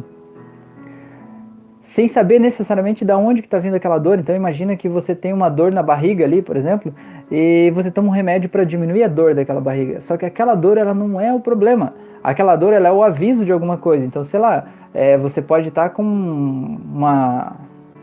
[1.89, 4.19] sem saber necessariamente de onde que está vindo aquela dor.
[4.19, 6.95] Então imagina que você tem uma dor na barriga ali, por exemplo,
[7.31, 10.01] e você toma um remédio para diminuir a dor daquela barriga.
[10.03, 11.95] Só que aquela dor ela não é o problema.
[12.23, 14.05] Aquela dor ela é o aviso de alguma coisa.
[14.05, 17.57] Então, sei lá, é, você pode estar tá com uma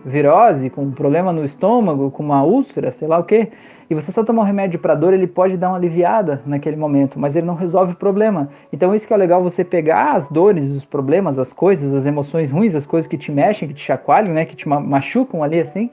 [0.06, 3.50] virose, com um problema no estômago, com uma úlcera, sei lá o que,
[3.90, 7.20] e você só tomar um remédio para dor, ele pode dar uma aliviada naquele momento,
[7.20, 8.50] mas ele não resolve o problema.
[8.74, 12.50] Então isso que é legal você pegar as dores, os problemas, as coisas, as emoções
[12.50, 15.92] ruins, as coisas que te mexem, que te chacoalham, né, que te machucam ali assim,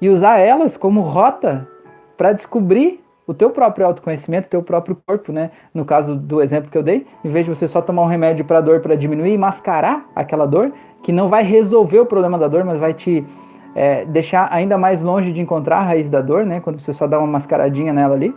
[0.00, 1.68] e usar elas como rota
[2.16, 5.50] para descobrir o teu próprio autoconhecimento, o teu próprio corpo, né?
[5.72, 8.44] No caso do exemplo que eu dei, em vez de você só tomar um remédio
[8.44, 12.48] para dor para diminuir e mascarar aquela dor, que não vai resolver o problema da
[12.48, 13.24] dor, mas vai te
[13.74, 16.60] é, deixar ainda mais longe de encontrar a raiz da dor, né?
[16.60, 18.34] Quando você só dá uma mascaradinha nela ali.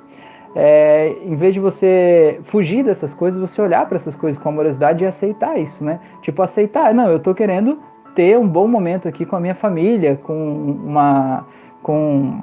[0.56, 5.04] É, em vez de você fugir dessas coisas, você olhar para essas coisas com amorosidade
[5.04, 6.00] e aceitar isso, né?
[6.22, 7.78] Tipo, aceitar, não, eu tô querendo
[8.16, 11.46] ter um bom momento aqui com a minha família, com uma.
[11.84, 12.40] com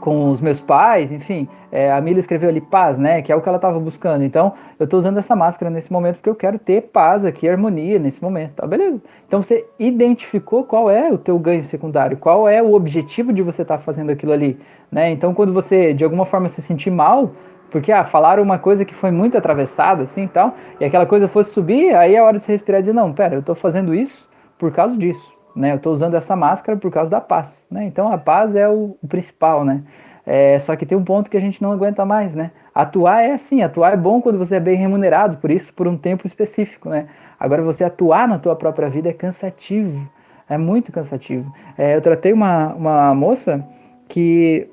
[0.00, 1.48] com os meus pais, enfim.
[1.70, 3.22] É, a Mila escreveu ali paz, né?
[3.22, 4.24] Que é o que ela estava buscando.
[4.24, 7.98] Então, eu estou usando essa máscara nesse momento porque eu quero ter paz aqui, harmonia
[7.98, 8.66] nesse momento, tá?
[8.66, 9.00] Beleza.
[9.28, 13.62] Então, você identificou qual é o teu ganho secundário, qual é o objetivo de você
[13.62, 14.58] estar tá fazendo aquilo ali,
[14.90, 15.10] né?
[15.12, 17.32] Então, quando você, de alguma forma, se sentir mal,
[17.70, 21.50] porque, ah, falaram uma coisa que foi muito atravessada, assim, tal, e aquela coisa fosse
[21.50, 24.28] subir, aí é hora de você respirar e dizer, não, pera, eu estou fazendo isso
[24.58, 25.72] por causa disso, né?
[25.72, 27.84] Eu estou usando essa máscara por causa da paz, né?
[27.84, 29.82] Então a paz é o, o principal, né?
[30.26, 32.50] É, só que tem um ponto que a gente não aguenta mais, né?
[32.74, 35.96] Atuar é assim, atuar é bom quando você é bem remunerado por isso, por um
[35.96, 37.08] tempo específico, né?
[37.38, 40.08] Agora você atuar na tua própria vida é cansativo,
[40.48, 41.52] é muito cansativo.
[41.76, 43.64] É, eu tratei uma, uma moça
[44.08, 44.68] que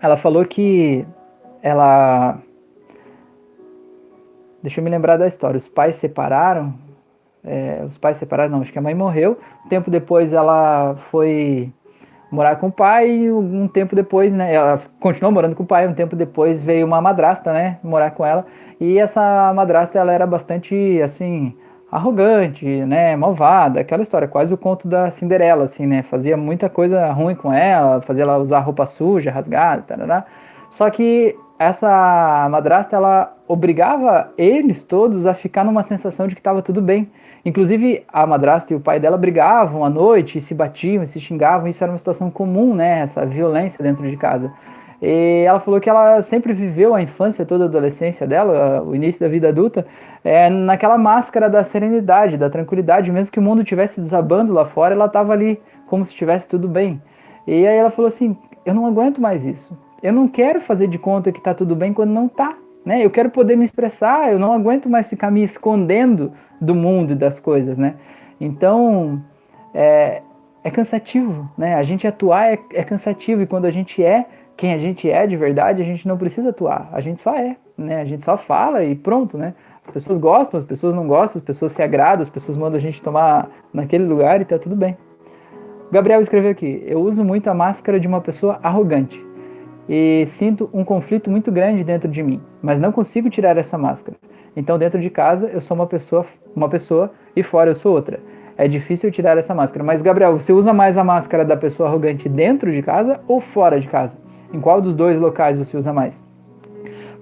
[0.00, 1.06] ela falou que
[1.62, 2.38] ela
[4.62, 5.58] Deixa eu me lembrar da história.
[5.58, 6.74] Os pais separaram
[7.44, 9.38] é, os pais separaram, não, acho que a mãe morreu.
[9.64, 11.72] Um tempo depois ela foi
[12.30, 15.86] morar com o pai e um tempo depois, né, ela continuou morando com o pai,
[15.86, 18.46] um tempo depois veio uma madrasta, né, morar com ela.
[18.80, 21.54] E essa madrasta, ela era bastante, assim,
[21.90, 27.12] arrogante, né, malvada, aquela história, quase o conto da Cinderela, assim, né, fazia muita coisa
[27.12, 30.24] ruim com ela, fazia ela usar roupa suja, rasgada, tarará.
[30.70, 36.62] Só que essa madrasta, ela obrigava eles todos a ficar numa sensação de que estava
[36.62, 37.10] tudo bem.
[37.44, 41.18] Inclusive, a madrasta e o pai dela brigavam à noite, e se batiam, e se
[41.18, 43.00] xingavam, isso era uma situação comum, né?
[43.00, 44.52] Essa violência dentro de casa.
[45.02, 49.20] E ela falou que ela sempre viveu a infância, toda a adolescência dela, o início
[49.20, 49.84] da vida adulta,
[50.22, 54.94] é, naquela máscara da serenidade, da tranquilidade, mesmo que o mundo estivesse desabando lá fora,
[54.94, 57.02] ela estava ali como se estivesse tudo bem.
[57.44, 59.76] E aí ela falou assim: Eu não aguento mais isso.
[60.00, 62.54] Eu não quero fazer de conta que está tudo bem quando não está.
[62.84, 63.04] Né?
[63.04, 67.16] Eu quero poder me expressar, eu não aguento mais ficar me escondendo do mundo e
[67.16, 67.94] das coisas, né?
[68.40, 69.22] Então,
[69.72, 70.20] é,
[70.64, 71.76] é cansativo, né?
[71.76, 75.26] A gente atuar é, é cansativo e quando a gente é quem a gente é
[75.26, 78.00] de verdade, a gente não precisa atuar, a gente só é, né?
[78.00, 79.54] A gente só fala e pronto, né?
[79.84, 82.80] As pessoas gostam, as pessoas não gostam, as pessoas se agradam, as pessoas mandam a
[82.80, 84.96] gente tomar naquele lugar e tá tudo bem.
[85.90, 89.31] Gabriel escreveu aqui: Eu uso muito a máscara de uma pessoa arrogante
[89.88, 94.16] e sinto um conflito muito grande dentro de mim, mas não consigo tirar essa máscara.
[94.56, 98.20] Então, dentro de casa, eu sou uma pessoa, uma pessoa e fora eu sou outra.
[98.56, 99.82] É difícil tirar essa máscara.
[99.82, 103.80] Mas, Gabriel, você usa mais a máscara da pessoa arrogante dentro de casa ou fora
[103.80, 104.16] de casa?
[104.52, 106.22] Em qual dos dois locais você usa mais?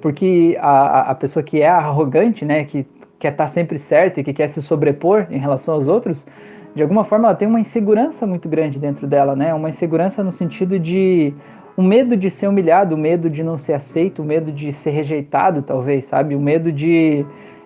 [0.01, 2.85] Porque a, a pessoa que é arrogante, né, que
[3.19, 6.27] quer estar sempre certa e que quer se sobrepor em relação aos outros,
[6.75, 9.53] de alguma forma ela tem uma insegurança muito grande dentro dela, né?
[9.53, 11.35] Uma insegurança no sentido de
[11.81, 14.91] o medo de ser humilhado, o medo de não ser aceito, o medo de ser
[14.91, 16.35] rejeitado, talvez, sabe?
[16.35, 17.25] O medo de,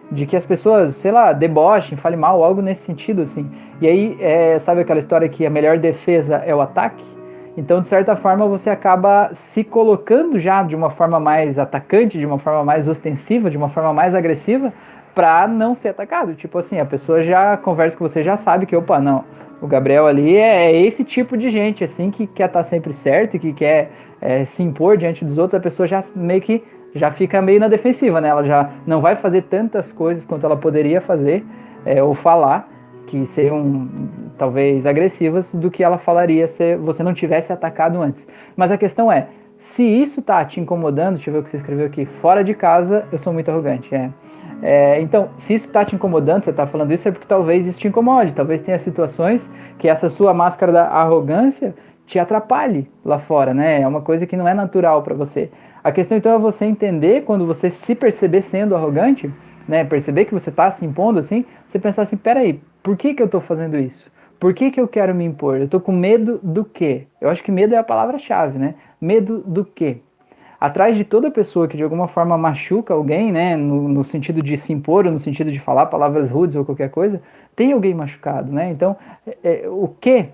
[0.09, 3.50] de que as pessoas, sei lá, debochem, falem mal, algo nesse sentido, assim.
[3.81, 7.05] E aí, é, sabe aquela história que a melhor defesa é o ataque?
[7.57, 12.24] Então, de certa forma, você acaba se colocando já de uma forma mais atacante, de
[12.24, 14.72] uma forma mais ostensiva, de uma forma mais agressiva,
[15.12, 16.37] para não ser atacado.
[16.37, 19.24] Tipo assim, a pessoa já conversa com você, já sabe que, opa, não,
[19.61, 22.93] o Gabriel ali é, é esse tipo de gente, assim, que quer estar tá sempre
[22.93, 23.90] certo, que quer
[24.21, 26.62] é, se impor diante dos outros, a pessoa já meio que
[26.95, 28.29] já fica meio na defensiva, né?
[28.29, 31.45] Ela já não vai fazer tantas coisas quanto ela poderia fazer
[31.85, 32.69] é, ou falar,
[33.07, 33.88] que seriam
[34.38, 38.27] talvez agressivas, do que ela falaria se você não tivesse atacado antes.
[38.57, 39.27] Mas a questão é,
[39.59, 42.55] se isso tá te incomodando, deixa eu ver o que você escreveu aqui, fora de
[42.55, 44.11] casa eu sou muito arrogante, é.
[44.66, 47.79] É, então, se isso está te incomodando, você está falando isso, é porque talvez isso
[47.79, 48.33] te incomode.
[48.33, 51.74] Talvez tenha situações que essa sua máscara da arrogância
[52.07, 53.83] te atrapalhe lá fora, né?
[53.83, 55.50] É uma coisa que não é natural para você.
[55.83, 59.31] A questão então é você entender quando você se perceber sendo arrogante,
[59.68, 59.85] né?
[59.85, 63.27] Perceber que você está se impondo assim, você pensar assim, peraí, por que, que eu
[63.27, 64.11] estou fazendo isso?
[64.40, 65.59] Por que, que eu quero me impor?
[65.59, 67.07] Eu tô com medo do quê?
[67.20, 68.77] Eu acho que medo é a palavra-chave, né?
[68.98, 69.98] Medo do quê?
[70.61, 74.57] Atrás de toda pessoa que de alguma forma machuca alguém, né, no, no sentido de
[74.57, 77.21] se impor, ou no sentido de falar palavras rudes ou qualquer coisa,
[77.55, 78.71] tem alguém machucado, né?
[78.71, 80.29] Então, é, é o que?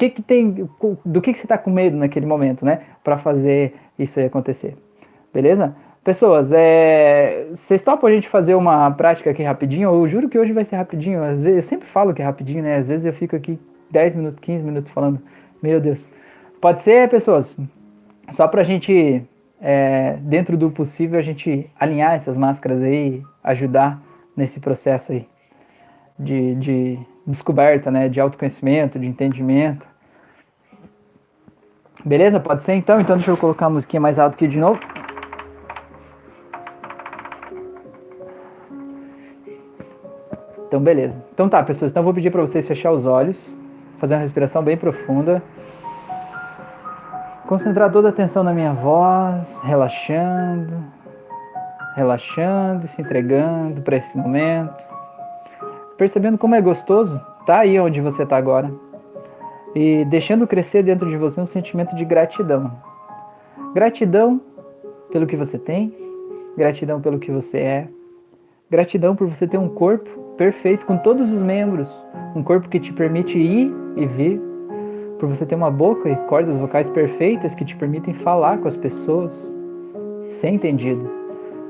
[0.00, 0.68] que que tem?
[1.04, 2.80] Do que, que você está com medo naquele momento, né?
[3.04, 4.74] Para fazer isso aí acontecer,
[5.32, 5.74] beleza?
[6.02, 9.90] Pessoas, é, vocês topam a gente fazer uma prática aqui rapidinho?
[9.90, 11.22] Eu juro que hoje vai ser rapidinho.
[11.22, 12.76] Às vezes, eu sempre falo que é rapidinho, né?
[12.76, 13.58] Às vezes eu fico aqui
[13.90, 15.20] 10 minutos, 15 minutos falando.
[15.62, 16.02] Meu Deus.
[16.58, 17.54] Pode ser, pessoas?
[18.32, 19.22] Só pra gente,
[19.60, 24.00] é, dentro do possível, a gente alinhar essas máscaras aí, ajudar
[24.36, 25.28] nesse processo aí
[26.18, 28.08] de, de descoberta, né?
[28.08, 29.88] De autoconhecimento, de entendimento.
[32.04, 32.40] Beleza?
[32.40, 33.00] Pode ser então?
[33.00, 34.80] Então deixa eu colocar a musiquinha mais alto aqui de novo.
[40.66, 41.22] Então, beleza.
[41.34, 41.90] Então tá, pessoas.
[41.90, 43.52] Então eu vou pedir para vocês fechar os olhos,
[43.98, 45.42] fazer uma respiração bem profunda.
[47.50, 50.84] Concentrar toda a atenção na minha voz, relaxando,
[51.96, 54.86] relaxando, se entregando para esse momento.
[55.98, 58.72] Percebendo como é gostoso tá aí onde você está agora.
[59.74, 62.70] E deixando crescer dentro de você um sentimento de gratidão.
[63.74, 64.40] Gratidão
[65.10, 65.92] pelo que você tem,
[66.56, 67.88] gratidão pelo que você é,
[68.70, 71.92] gratidão por você ter um corpo perfeito com todos os membros,
[72.36, 74.40] um corpo que te permite ir e vir,
[75.20, 78.76] por você ter uma boca e cordas vocais perfeitas que te permitem falar com as
[78.76, 79.38] pessoas,
[80.32, 81.08] ser entendido,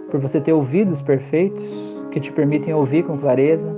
[0.08, 1.68] por você ter ouvidos perfeitos
[2.12, 3.68] que te permitem ouvir com clareza.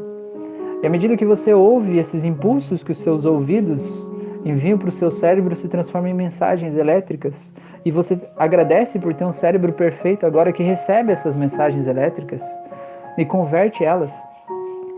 [0.82, 3.82] E à medida que você ouve esses impulsos que os seus ouvidos
[4.44, 7.52] enviam para o seu cérebro se transformam em mensagens elétricas
[7.84, 12.42] e você agradece por ter um cérebro perfeito agora que recebe essas mensagens elétricas
[13.16, 14.12] e converte elas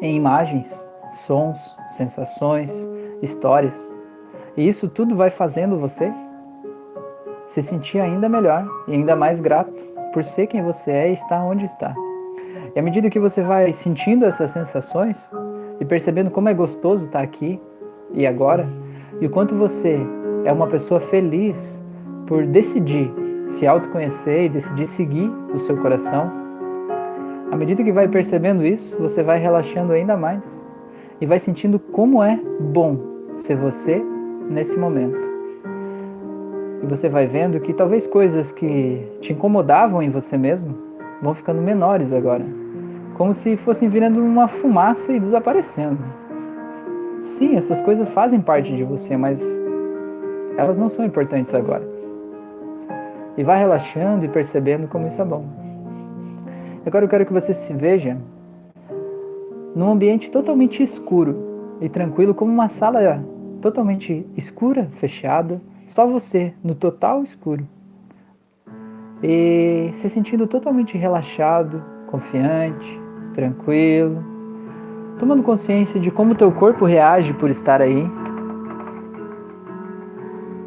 [0.01, 0.75] em imagens,
[1.13, 2.73] sons, sensações,
[3.23, 3.94] histórias.
[4.57, 6.13] E isso tudo vai fazendo você
[7.49, 11.43] se sentir ainda melhor e ainda mais grato por ser quem você é e estar
[11.43, 11.95] onde está.
[12.75, 15.31] E à medida que você vai sentindo essas sensações
[15.81, 17.61] e percebendo como é gostoso estar aqui
[18.13, 18.67] e agora,
[19.21, 19.99] e o quanto você
[20.45, 21.85] é uma pessoa feliz
[22.27, 23.13] por decidir
[23.51, 26.31] se autoconhecer e decidir seguir o seu coração,
[27.51, 30.43] à medida que vai percebendo isso, você vai relaxando ainda mais
[31.21, 32.99] e vai sentindo como é bom
[33.35, 34.03] ser você
[34.49, 35.19] nesse momento.
[36.83, 40.77] E você vai vendo que talvez coisas que te incomodavam em você mesmo
[41.23, 42.45] vão ficando menores agora,
[43.17, 45.99] como se fossem virando uma fumaça e desaparecendo.
[47.23, 49.41] Sim, essas coisas fazem parte de você, mas
[50.59, 51.89] elas não são importantes agora.
[53.37, 55.45] E vai relaxando e percebendo como isso é bom.
[56.87, 58.19] Agora eu quero que você se veja
[59.75, 63.01] num ambiente totalmente escuro e tranquilo, como uma sala
[63.61, 67.67] totalmente escura, fechada, só você no total escuro.
[69.23, 73.01] E se sentindo totalmente relaxado, confiante,
[73.35, 74.23] tranquilo,
[75.19, 78.07] tomando consciência de como teu corpo reage por estar aí,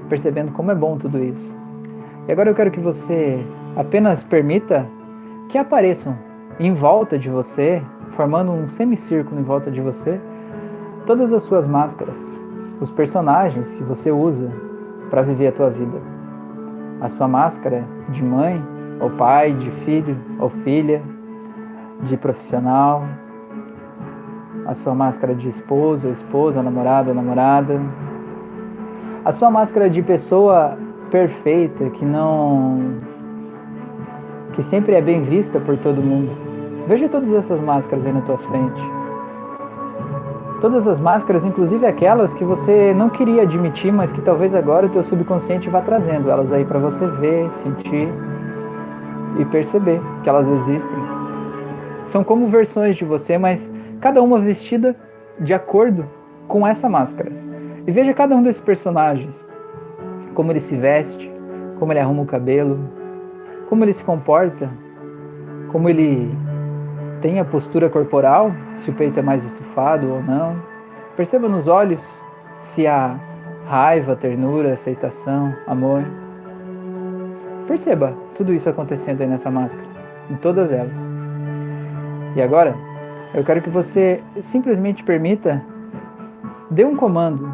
[0.10, 1.56] percebendo como é bom tudo isso.
[2.28, 3.40] E agora eu quero que você
[3.76, 4.88] apenas permita
[5.50, 6.18] que apareçam
[6.60, 10.20] em volta de você, formando um semicírculo em volta de você,
[11.06, 12.18] todas as suas máscaras,
[12.80, 14.50] os personagens que você usa
[15.10, 16.00] para viver a tua vida.
[17.02, 18.64] A sua máscara de mãe,
[19.00, 21.02] ou pai, de filho ou filha,
[22.02, 23.04] de profissional,
[24.66, 27.80] a sua máscara de esposo ou esposa, namorado ou namorada,
[29.24, 30.78] a sua máscara de pessoa
[31.10, 32.98] perfeita que não
[34.54, 36.32] que sempre é bem vista por todo mundo.
[36.88, 38.97] Veja todas essas máscaras aí na tua frente.
[40.60, 44.90] Todas as máscaras, inclusive aquelas que você não queria admitir, mas que talvez agora o
[44.90, 48.10] teu subconsciente vá trazendo elas aí para você ver, sentir
[49.38, 50.98] e perceber que elas existem.
[52.04, 54.96] São como versões de você, mas cada uma vestida
[55.40, 56.06] de acordo
[56.48, 57.32] com essa máscara.
[57.86, 59.48] E veja cada um desses personagens,
[60.34, 61.32] como ele se veste,
[61.78, 62.80] como ele arruma o cabelo,
[63.70, 64.70] como ele se comporta,
[65.72, 66.36] como ele
[67.22, 70.56] tem a postura corporal, se o peito é mais estufado ou não.
[71.16, 72.04] Perceba nos olhos
[72.62, 73.18] se há
[73.68, 76.04] raiva, ternura, aceitação, amor.
[77.68, 79.88] Perceba tudo isso acontecendo aí nessa máscara,
[80.30, 80.98] em todas elas.
[82.36, 82.76] E agora,
[83.34, 85.62] eu quero que você simplesmente permita,
[86.70, 87.52] dê um comando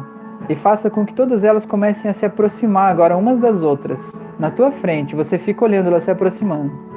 [0.48, 4.12] e faça com que todas elas comecem a se aproximar agora umas das outras.
[4.38, 6.93] Na tua frente, você fica olhando elas se aproximando.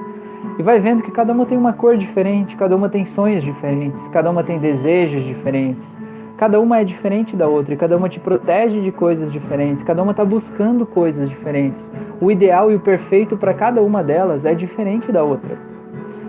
[0.59, 4.07] E vai vendo que cada uma tem uma cor diferente, cada uma tem sonhos diferentes,
[4.07, 5.95] cada uma tem desejos diferentes.
[6.35, 10.03] Cada uma é diferente da outra e cada uma te protege de coisas diferentes, cada
[10.03, 11.91] uma está buscando coisas diferentes.
[12.21, 15.57] O ideal e o perfeito para cada uma delas é diferente da outra.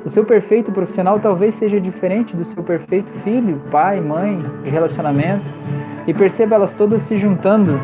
[0.05, 5.45] O seu perfeito profissional talvez seja diferente do seu perfeito filho, pai, mãe, de relacionamento.
[6.07, 7.79] E perceba elas todas se juntando,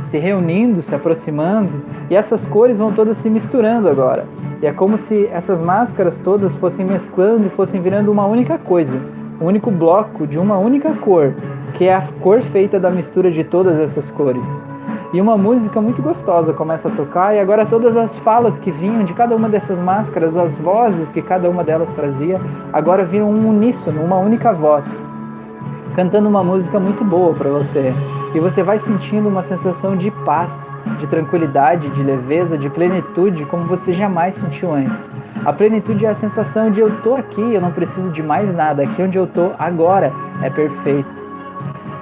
[0.00, 1.80] se reunindo, se aproximando,
[2.10, 4.26] e essas cores vão todas se misturando agora.
[4.62, 8.98] E é como se essas máscaras todas fossem mesclando e fossem virando uma única coisa
[9.42, 11.34] um único bloco de uma única cor,
[11.74, 14.44] que é a cor feita da mistura de todas essas cores.
[15.12, 19.04] E uma música muito gostosa começa a tocar, e agora todas as falas que vinham
[19.04, 22.40] de cada uma dessas máscaras, as vozes que cada uma delas trazia,
[22.72, 25.02] agora viram um uníssono, uma única voz,
[25.94, 27.92] cantando uma música muito boa para você.
[28.34, 33.66] E você vai sentindo uma sensação de paz, de tranquilidade, de leveza, de plenitude, como
[33.66, 35.10] você jamais sentiu antes.
[35.44, 38.84] A plenitude é a sensação de eu tô aqui, eu não preciso de mais nada,
[38.84, 40.12] aqui onde eu tô agora
[40.42, 41.22] é perfeito.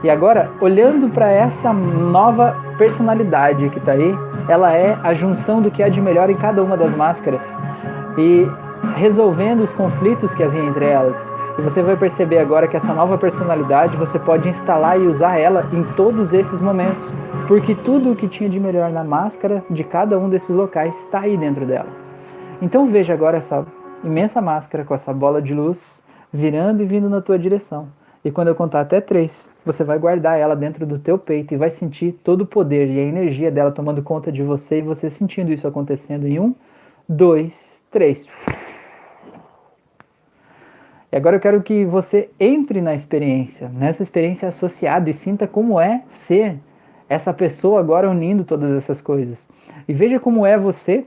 [0.02, 4.16] E agora, olhando para essa nova personalidade que está aí,
[4.48, 7.42] ela é a junção do que há de melhor em cada uma das máscaras
[8.16, 8.48] e
[8.96, 11.30] resolvendo os conflitos que havia entre elas.
[11.58, 15.68] E você vai perceber agora que essa nova personalidade você pode instalar e usar ela
[15.72, 17.12] em todos esses momentos,
[17.46, 21.20] porque tudo o que tinha de melhor na máscara de cada um desses locais está
[21.20, 21.88] aí dentro dela.
[22.62, 23.66] Então veja agora essa
[24.04, 27.88] imensa máscara com essa bola de luz virando e vindo na tua direção.
[28.24, 31.56] E quando eu contar até três, você vai guardar ela dentro do teu peito e
[31.56, 35.08] vai sentir todo o poder e a energia dela tomando conta de você e você
[35.08, 36.54] sentindo isso acontecendo em um,
[37.08, 38.26] dois, três.
[41.12, 45.80] E agora eu quero que você entre na experiência, nessa experiência associada e sinta como
[45.80, 46.56] é ser
[47.08, 49.46] essa pessoa agora unindo todas essas coisas.
[49.88, 51.04] E veja como é você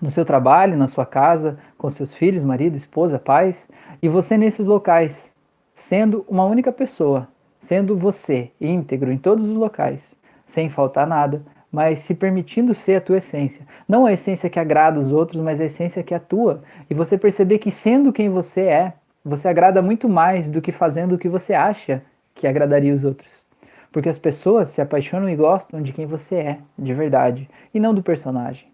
[0.00, 3.68] no seu trabalho, na sua casa, com seus filhos, marido, esposa, pais,
[4.02, 5.34] e você nesses locais,
[5.74, 7.28] sendo uma única pessoa,
[7.60, 10.16] sendo você íntegro em todos os locais,
[10.46, 13.66] sem faltar nada, mas se permitindo ser a tua essência.
[13.86, 16.62] Não a essência que agrada os outros, mas a essência que é tua.
[16.88, 18.92] E você perceber que sendo quem você é,
[19.28, 22.00] você agrada muito mais do que fazendo o que você acha
[22.32, 23.44] que agradaria os outros.
[23.90, 27.92] Porque as pessoas se apaixonam e gostam de quem você é, de verdade, e não
[27.92, 28.68] do personagem.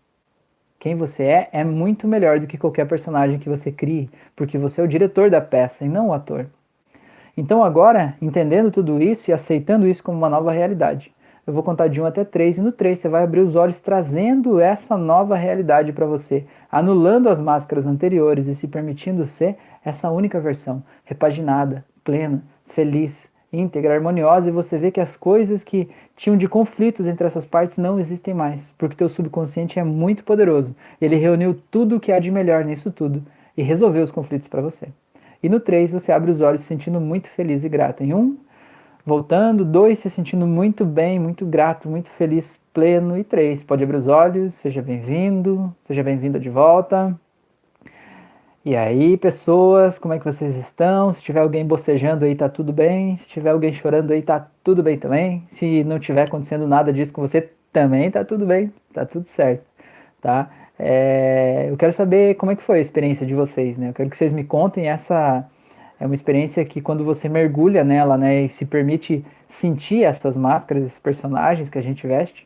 [0.78, 4.82] Quem você é é muito melhor do que qualquer personagem que você crie, porque você
[4.82, 6.46] é o diretor da peça e não o ator.
[7.34, 11.14] Então, agora, entendendo tudo isso e aceitando isso como uma nova realidade,
[11.46, 13.80] eu vou contar de 1 até 3 e no 3 você vai abrir os olhos
[13.80, 20.10] trazendo essa nova realidade para você, anulando as máscaras anteriores e se permitindo ser essa
[20.10, 26.36] única versão, repaginada, plena, feliz, íntegra, harmoniosa, e você vê que as coisas que tinham
[26.36, 30.74] de conflitos entre essas partes não existem mais, porque teu subconsciente é muito poderoso.
[31.00, 33.22] Ele reuniu tudo o que há de melhor nisso tudo
[33.56, 34.88] e resolveu os conflitos para você.
[35.42, 38.02] E no 3 você abre os olhos se sentindo muito feliz e grato.
[38.02, 38.38] Em 1, um,
[39.04, 43.18] voltando, 2 se sentindo muito bem, muito grato, muito feliz, pleno.
[43.18, 47.18] E 3, pode abrir os olhos, seja bem-vindo, seja bem-vinda de volta.
[48.64, 51.12] E aí, pessoas, como é que vocês estão?
[51.12, 53.16] Se tiver alguém bocejando aí, tá tudo bem.
[53.16, 55.44] Se tiver alguém chorando aí, tá tudo bem também.
[55.48, 59.64] Se não tiver acontecendo nada disso com você, também tá tudo bem, tá tudo certo,
[60.20, 60.48] tá?
[60.78, 63.88] É, eu quero saber como é que foi a experiência de vocês, né?
[63.90, 65.44] Eu quero que vocês me contem essa
[66.02, 70.82] é uma experiência que quando você mergulha nela, né, e se permite sentir essas máscaras,
[70.82, 72.44] esses personagens que a gente veste,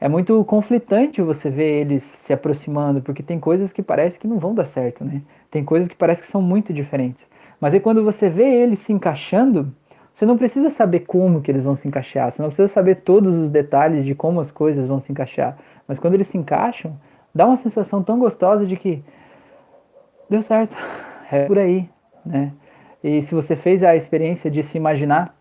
[0.00, 4.38] é muito conflitante você ver eles se aproximando, porque tem coisas que parece que não
[4.38, 5.22] vão dar certo, né?
[5.50, 7.26] Tem coisas que parece que são muito diferentes.
[7.60, 9.72] Mas aí quando você vê eles se encaixando,
[10.12, 13.36] você não precisa saber como que eles vão se encaixar, você não precisa saber todos
[13.36, 15.56] os detalhes de como as coisas vão se encaixar.
[15.88, 16.98] Mas quando eles se encaixam,
[17.34, 19.02] dá uma sensação tão gostosa de que
[20.28, 20.76] deu certo,
[21.32, 21.88] é por aí,
[22.24, 22.52] né?
[23.02, 25.34] E se você fez a experiência de se imaginar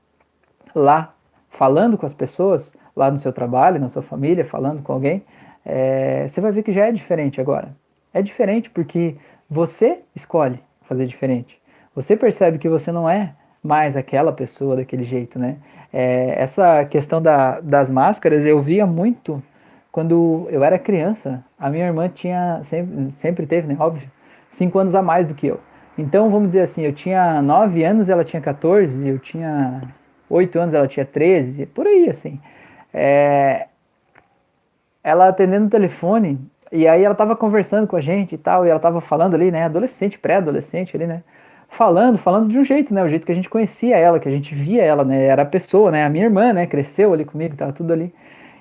[0.73, 1.13] lá,
[1.49, 5.23] falando com as pessoas, lá no seu trabalho, na sua família, falando com alguém,
[5.65, 7.69] é, você vai ver que já é diferente agora.
[8.13, 9.15] É diferente porque
[9.49, 11.59] você escolhe fazer diferente.
[11.93, 15.57] Você percebe que você não é mais aquela pessoa daquele jeito, né?
[15.91, 19.41] É, essa questão da, das máscaras eu via muito
[19.91, 21.43] quando eu era criança.
[21.57, 23.75] A minha irmã tinha, sempre, sempre teve, né?
[23.79, 24.09] Óbvio,
[24.51, 25.59] cinco anos a mais do que eu.
[25.97, 29.79] Então, vamos dizer assim, eu tinha 9 anos, ela tinha 14, eu tinha
[30.29, 32.39] 8 anos, ela tinha 13, por aí, assim
[32.97, 33.67] é,
[35.03, 36.39] ela atendendo o telefone,
[36.71, 39.51] e aí ela tava conversando com a gente e tal, e ela tava falando ali,
[39.51, 41.21] né, adolescente, pré-adolescente ali, né,
[41.67, 44.31] falando, falando de um jeito, né, o jeito que a gente conhecia ela, que a
[44.31, 47.57] gente via ela, né, era a pessoa, né, a minha irmã, né, cresceu ali comigo,
[47.57, 48.13] tava tudo ali.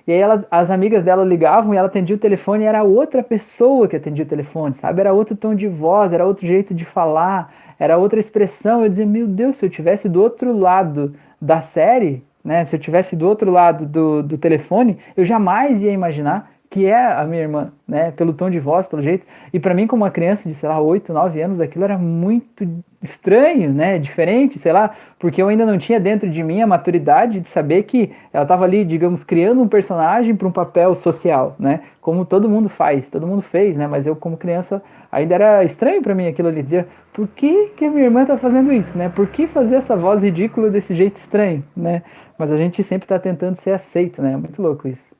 [0.06, 3.22] E aí ela, as amigas dela ligavam e ela atendia o telefone e era outra
[3.22, 5.00] pessoa que atendia o telefone, sabe?
[5.00, 8.82] Era outro tom de voz, era outro jeito de falar, era outra expressão.
[8.82, 12.64] Eu dizia, meu Deus, se eu tivesse do outro lado da série, né?
[12.64, 17.06] Se eu tivesse do outro lado do, do telefone, eu jamais ia imaginar que é
[17.06, 18.10] a minha irmã, né?
[18.10, 19.24] Pelo tom de voz, pelo jeito.
[19.52, 22.68] E para mim, como uma criança de, sei lá, 8, 9 anos, aquilo era muito
[23.00, 23.96] estranho, né?
[23.96, 27.84] Diferente, sei lá, porque eu ainda não tinha dentro de mim a maturidade de saber
[27.84, 31.80] que ela estava ali, digamos, criando um personagem para um papel social, né?
[32.00, 33.86] Como todo mundo faz, todo mundo fez, né?
[33.86, 34.82] Mas eu, como criança,
[35.12, 38.36] ainda era estranho para mim aquilo ali, dizer, por que, que a minha irmã está
[38.36, 39.08] fazendo isso, né?
[39.14, 42.02] Por que fazer essa voz ridícula desse jeito estranho, né?
[42.38, 44.36] Mas a gente sempre está tentando ser aceito, né?
[44.36, 45.14] Muito louco isso.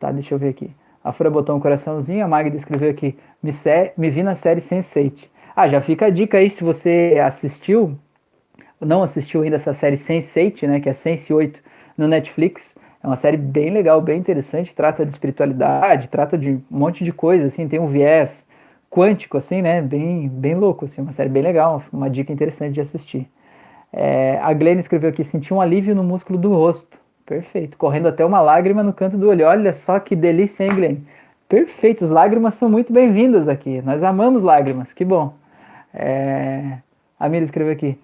[0.00, 0.70] Tá, deixa eu ver aqui.
[1.04, 3.52] A Fura botou um coraçãozinho, a Magda escreveu aqui, me,
[3.94, 5.28] me vi na série Sense8.
[5.54, 7.98] Ah, já fica a dica aí, se você assistiu,
[8.80, 11.56] não assistiu ainda essa série Sense8, né, que é Sense8
[11.96, 16.62] no Netflix, é uma série bem legal, bem interessante, trata de espiritualidade, trata de um
[16.70, 18.46] monte de coisa, assim, tem um viés
[18.90, 22.80] quântico, assim, né, bem, bem louco, assim, uma série bem legal, uma dica interessante de
[22.80, 23.28] assistir.
[23.96, 26.98] É, a Glenn escreveu aqui, senti um alívio no músculo do rosto.
[27.24, 27.78] Perfeito.
[27.78, 29.46] Correndo até uma lágrima no canto do olho.
[29.46, 30.96] Olha só que delícia, hein, Glenn?
[31.48, 32.02] Perfeito.
[32.02, 33.80] As lágrimas são muito bem-vindas aqui.
[33.82, 34.92] Nós amamos lágrimas.
[34.92, 35.32] Que bom.
[35.94, 36.78] É...
[37.18, 37.96] A Mira escreveu aqui.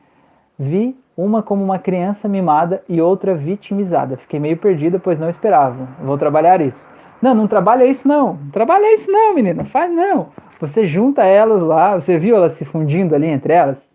[0.57, 4.17] Vi uma como uma criança mimada e outra vitimizada.
[4.17, 5.89] Fiquei meio perdida, pois não esperava.
[6.05, 6.89] Vou trabalhar isso.
[7.21, 8.35] Não, não trabalha isso não.
[8.35, 9.65] Não trabalha isso não, menina.
[9.65, 10.29] Faz não.
[10.61, 11.97] Você junta elas lá.
[11.97, 13.90] Você viu elas se fundindo ali entre elas?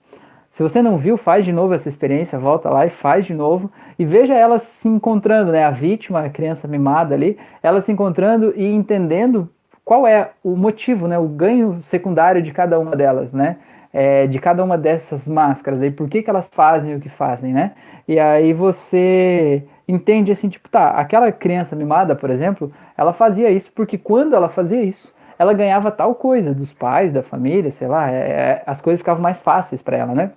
[0.56, 3.70] Se você não viu, faz de novo essa experiência, volta lá e faz de novo
[4.00, 5.66] e veja elas se encontrando, né?
[5.66, 9.50] A vítima, a criança mimada ali, elas se encontrando e entendendo
[9.84, 11.20] qual é o motivo, né?
[11.20, 13.58] O ganho secundário de cada uma delas, né?
[13.92, 17.52] É, de cada uma dessas máscaras aí, por que, que elas fazem o que fazem,
[17.52, 17.74] né?
[18.08, 23.70] E aí você entende assim, tipo, tá, aquela criança mimada, por exemplo, ela fazia isso
[23.76, 28.10] porque quando ela fazia isso, ela ganhava tal coisa dos pais, da família, sei lá,
[28.10, 30.32] é, é as coisas ficavam mais fáceis para ela, né?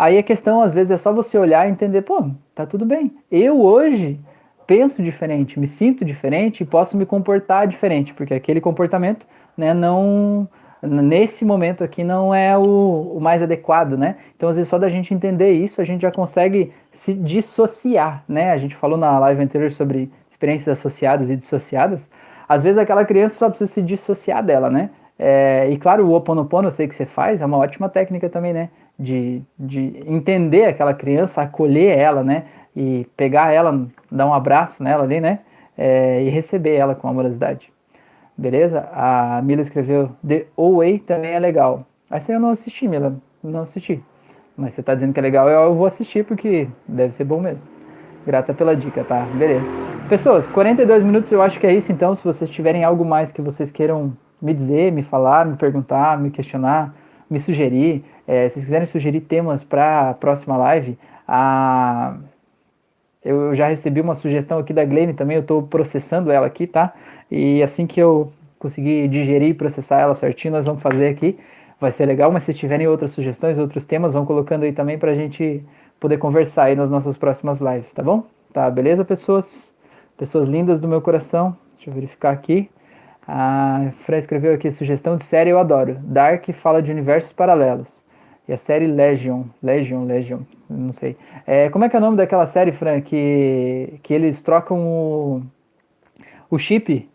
[0.00, 2.24] Aí a questão, às vezes, é só você olhar e entender, pô,
[2.54, 3.14] tá tudo bem.
[3.30, 4.18] Eu hoje
[4.66, 10.48] penso diferente, me sinto diferente e posso me comportar diferente, porque aquele comportamento, né, não
[10.82, 14.16] nesse momento aqui não é o, o, mais adequado, né?
[14.34, 18.52] Então, às vezes, só da gente entender isso, a gente já consegue se dissociar, né?
[18.52, 22.10] A gente falou na live anterior sobre experiências associadas e dissociadas.
[22.48, 24.88] Às vezes, aquela criança só precisa se dissociar dela, né?
[25.18, 28.30] É, e claro, o Ho oponopono, eu sei que você faz, é uma ótima técnica
[28.30, 28.70] também, né?
[29.00, 32.44] De, de entender aquela criança, acolher ela, né?
[32.76, 35.38] E pegar ela, dar um abraço nela ali, né?
[35.76, 37.72] É, e receber ela com amorosidade.
[38.36, 38.86] Beleza?
[38.92, 41.86] A Mila escreveu The Away também é legal.
[42.10, 43.16] Essa eu não assisti, Mila.
[43.42, 44.02] Não assisti.
[44.54, 47.66] Mas você tá dizendo que é legal, eu vou assistir porque deve ser bom mesmo.
[48.26, 49.26] Grata pela dica, tá?
[49.34, 49.64] Beleza.
[50.10, 52.14] Pessoas, 42 minutos eu acho que é isso, então.
[52.14, 56.30] Se vocês tiverem algo mais que vocês queiram me dizer, me falar, me perguntar, me
[56.30, 56.94] questionar,
[57.30, 62.16] me sugerir, é, se vocês quiserem sugerir temas para a próxima live, a...
[63.24, 66.94] eu já recebi uma sugestão aqui da Glenn também, eu estou processando ela aqui, tá?
[67.28, 71.36] E assim que eu conseguir digerir e processar ela certinho, nós vamos fazer aqui.
[71.80, 75.10] Vai ser legal, mas se tiverem outras sugestões, outros temas, vão colocando aí também para
[75.10, 75.64] a gente
[75.98, 78.22] poder conversar aí nas nossas próximas lives, tá bom?
[78.52, 79.74] Tá, beleza, pessoas?
[80.16, 81.56] Pessoas lindas do meu coração.
[81.74, 82.70] Deixa eu verificar aqui.
[83.26, 85.96] A Fran escreveu aqui, sugestão de série eu adoro.
[86.02, 88.08] Dark fala de universos paralelos.
[88.50, 91.16] E a série Legion, Legion, Legion, não sei.
[91.46, 95.42] É, como é que é o nome daquela série, Fran, que, que eles trocam o,
[96.50, 97.08] o chip,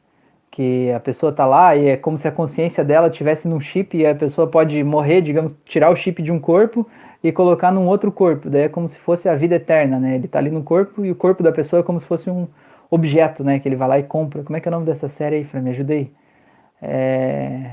[0.49, 3.97] que a pessoa tá lá e é como se a consciência dela tivesse num chip
[3.97, 6.87] e a pessoa pode morrer, digamos, tirar o chip de um corpo
[7.21, 8.49] e colocar num outro corpo.
[8.49, 10.15] Daí é como se fosse a vida eterna, né?
[10.15, 12.47] Ele tá ali no corpo e o corpo da pessoa é como se fosse um
[12.89, 13.59] objeto, né?
[13.59, 14.41] Que ele vai lá e compra.
[14.41, 15.59] Como é que é o nome dessa série aí, Fran?
[15.59, 16.13] Me ajudei.
[16.81, 17.71] É...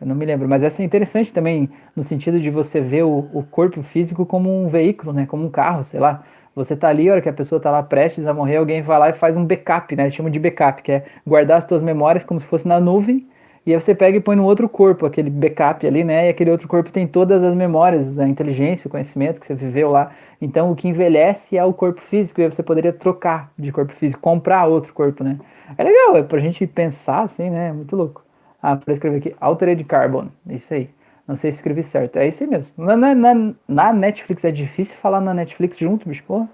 [0.00, 3.28] Eu não me lembro, mas essa é interessante também no sentido de você ver o,
[3.34, 5.26] o corpo físico como um veículo, né?
[5.26, 6.24] Como um carro, sei lá.
[6.56, 8.98] Você tá ali, a hora que a pessoa tá lá prestes a morrer, alguém vai
[8.98, 10.04] lá e faz um backup, né?
[10.04, 13.26] Eles chamam de backup, que é guardar as tuas memórias como se fosse na nuvem,
[13.66, 16.26] e aí você pega e põe no outro corpo aquele backup ali, né?
[16.26, 19.90] E aquele outro corpo tem todas as memórias, a inteligência, o conhecimento que você viveu
[19.90, 20.12] lá.
[20.40, 23.92] Então o que envelhece é o corpo físico, e aí você poderia trocar de corpo
[23.94, 25.38] físico, comprar outro corpo, né?
[25.76, 27.70] É legal, é pra gente pensar assim, né?
[27.72, 28.29] Muito louco.
[28.62, 30.28] Ah, para escrever aqui, Altered Carbon.
[30.48, 30.90] Isso aí.
[31.26, 32.16] Não sei se escrevi certo.
[32.16, 32.72] É isso aí mesmo.
[32.76, 36.24] Na, na, na, Netflix é difícil falar na Netflix junto, bicho.
[36.24, 36.48] Porra.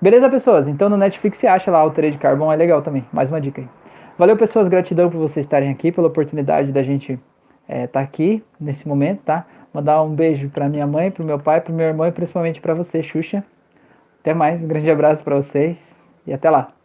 [0.00, 0.68] Beleza, pessoas?
[0.68, 3.04] Então no Netflix você acha lá Altered Carbon, é legal também.
[3.12, 3.68] Mais uma dica aí.
[4.16, 4.68] Valeu, pessoas.
[4.68, 7.20] Gratidão por vocês estarem aqui, pela oportunidade da gente estar
[7.68, 9.46] é, tá aqui nesse momento, tá?
[9.74, 12.74] Mandar um beijo para minha mãe, para meu pai, para meu irmão e principalmente para
[12.74, 13.44] você, Xuxa.
[14.20, 14.62] Até mais.
[14.62, 15.76] Um grande abraço para vocês
[16.26, 16.77] e até lá.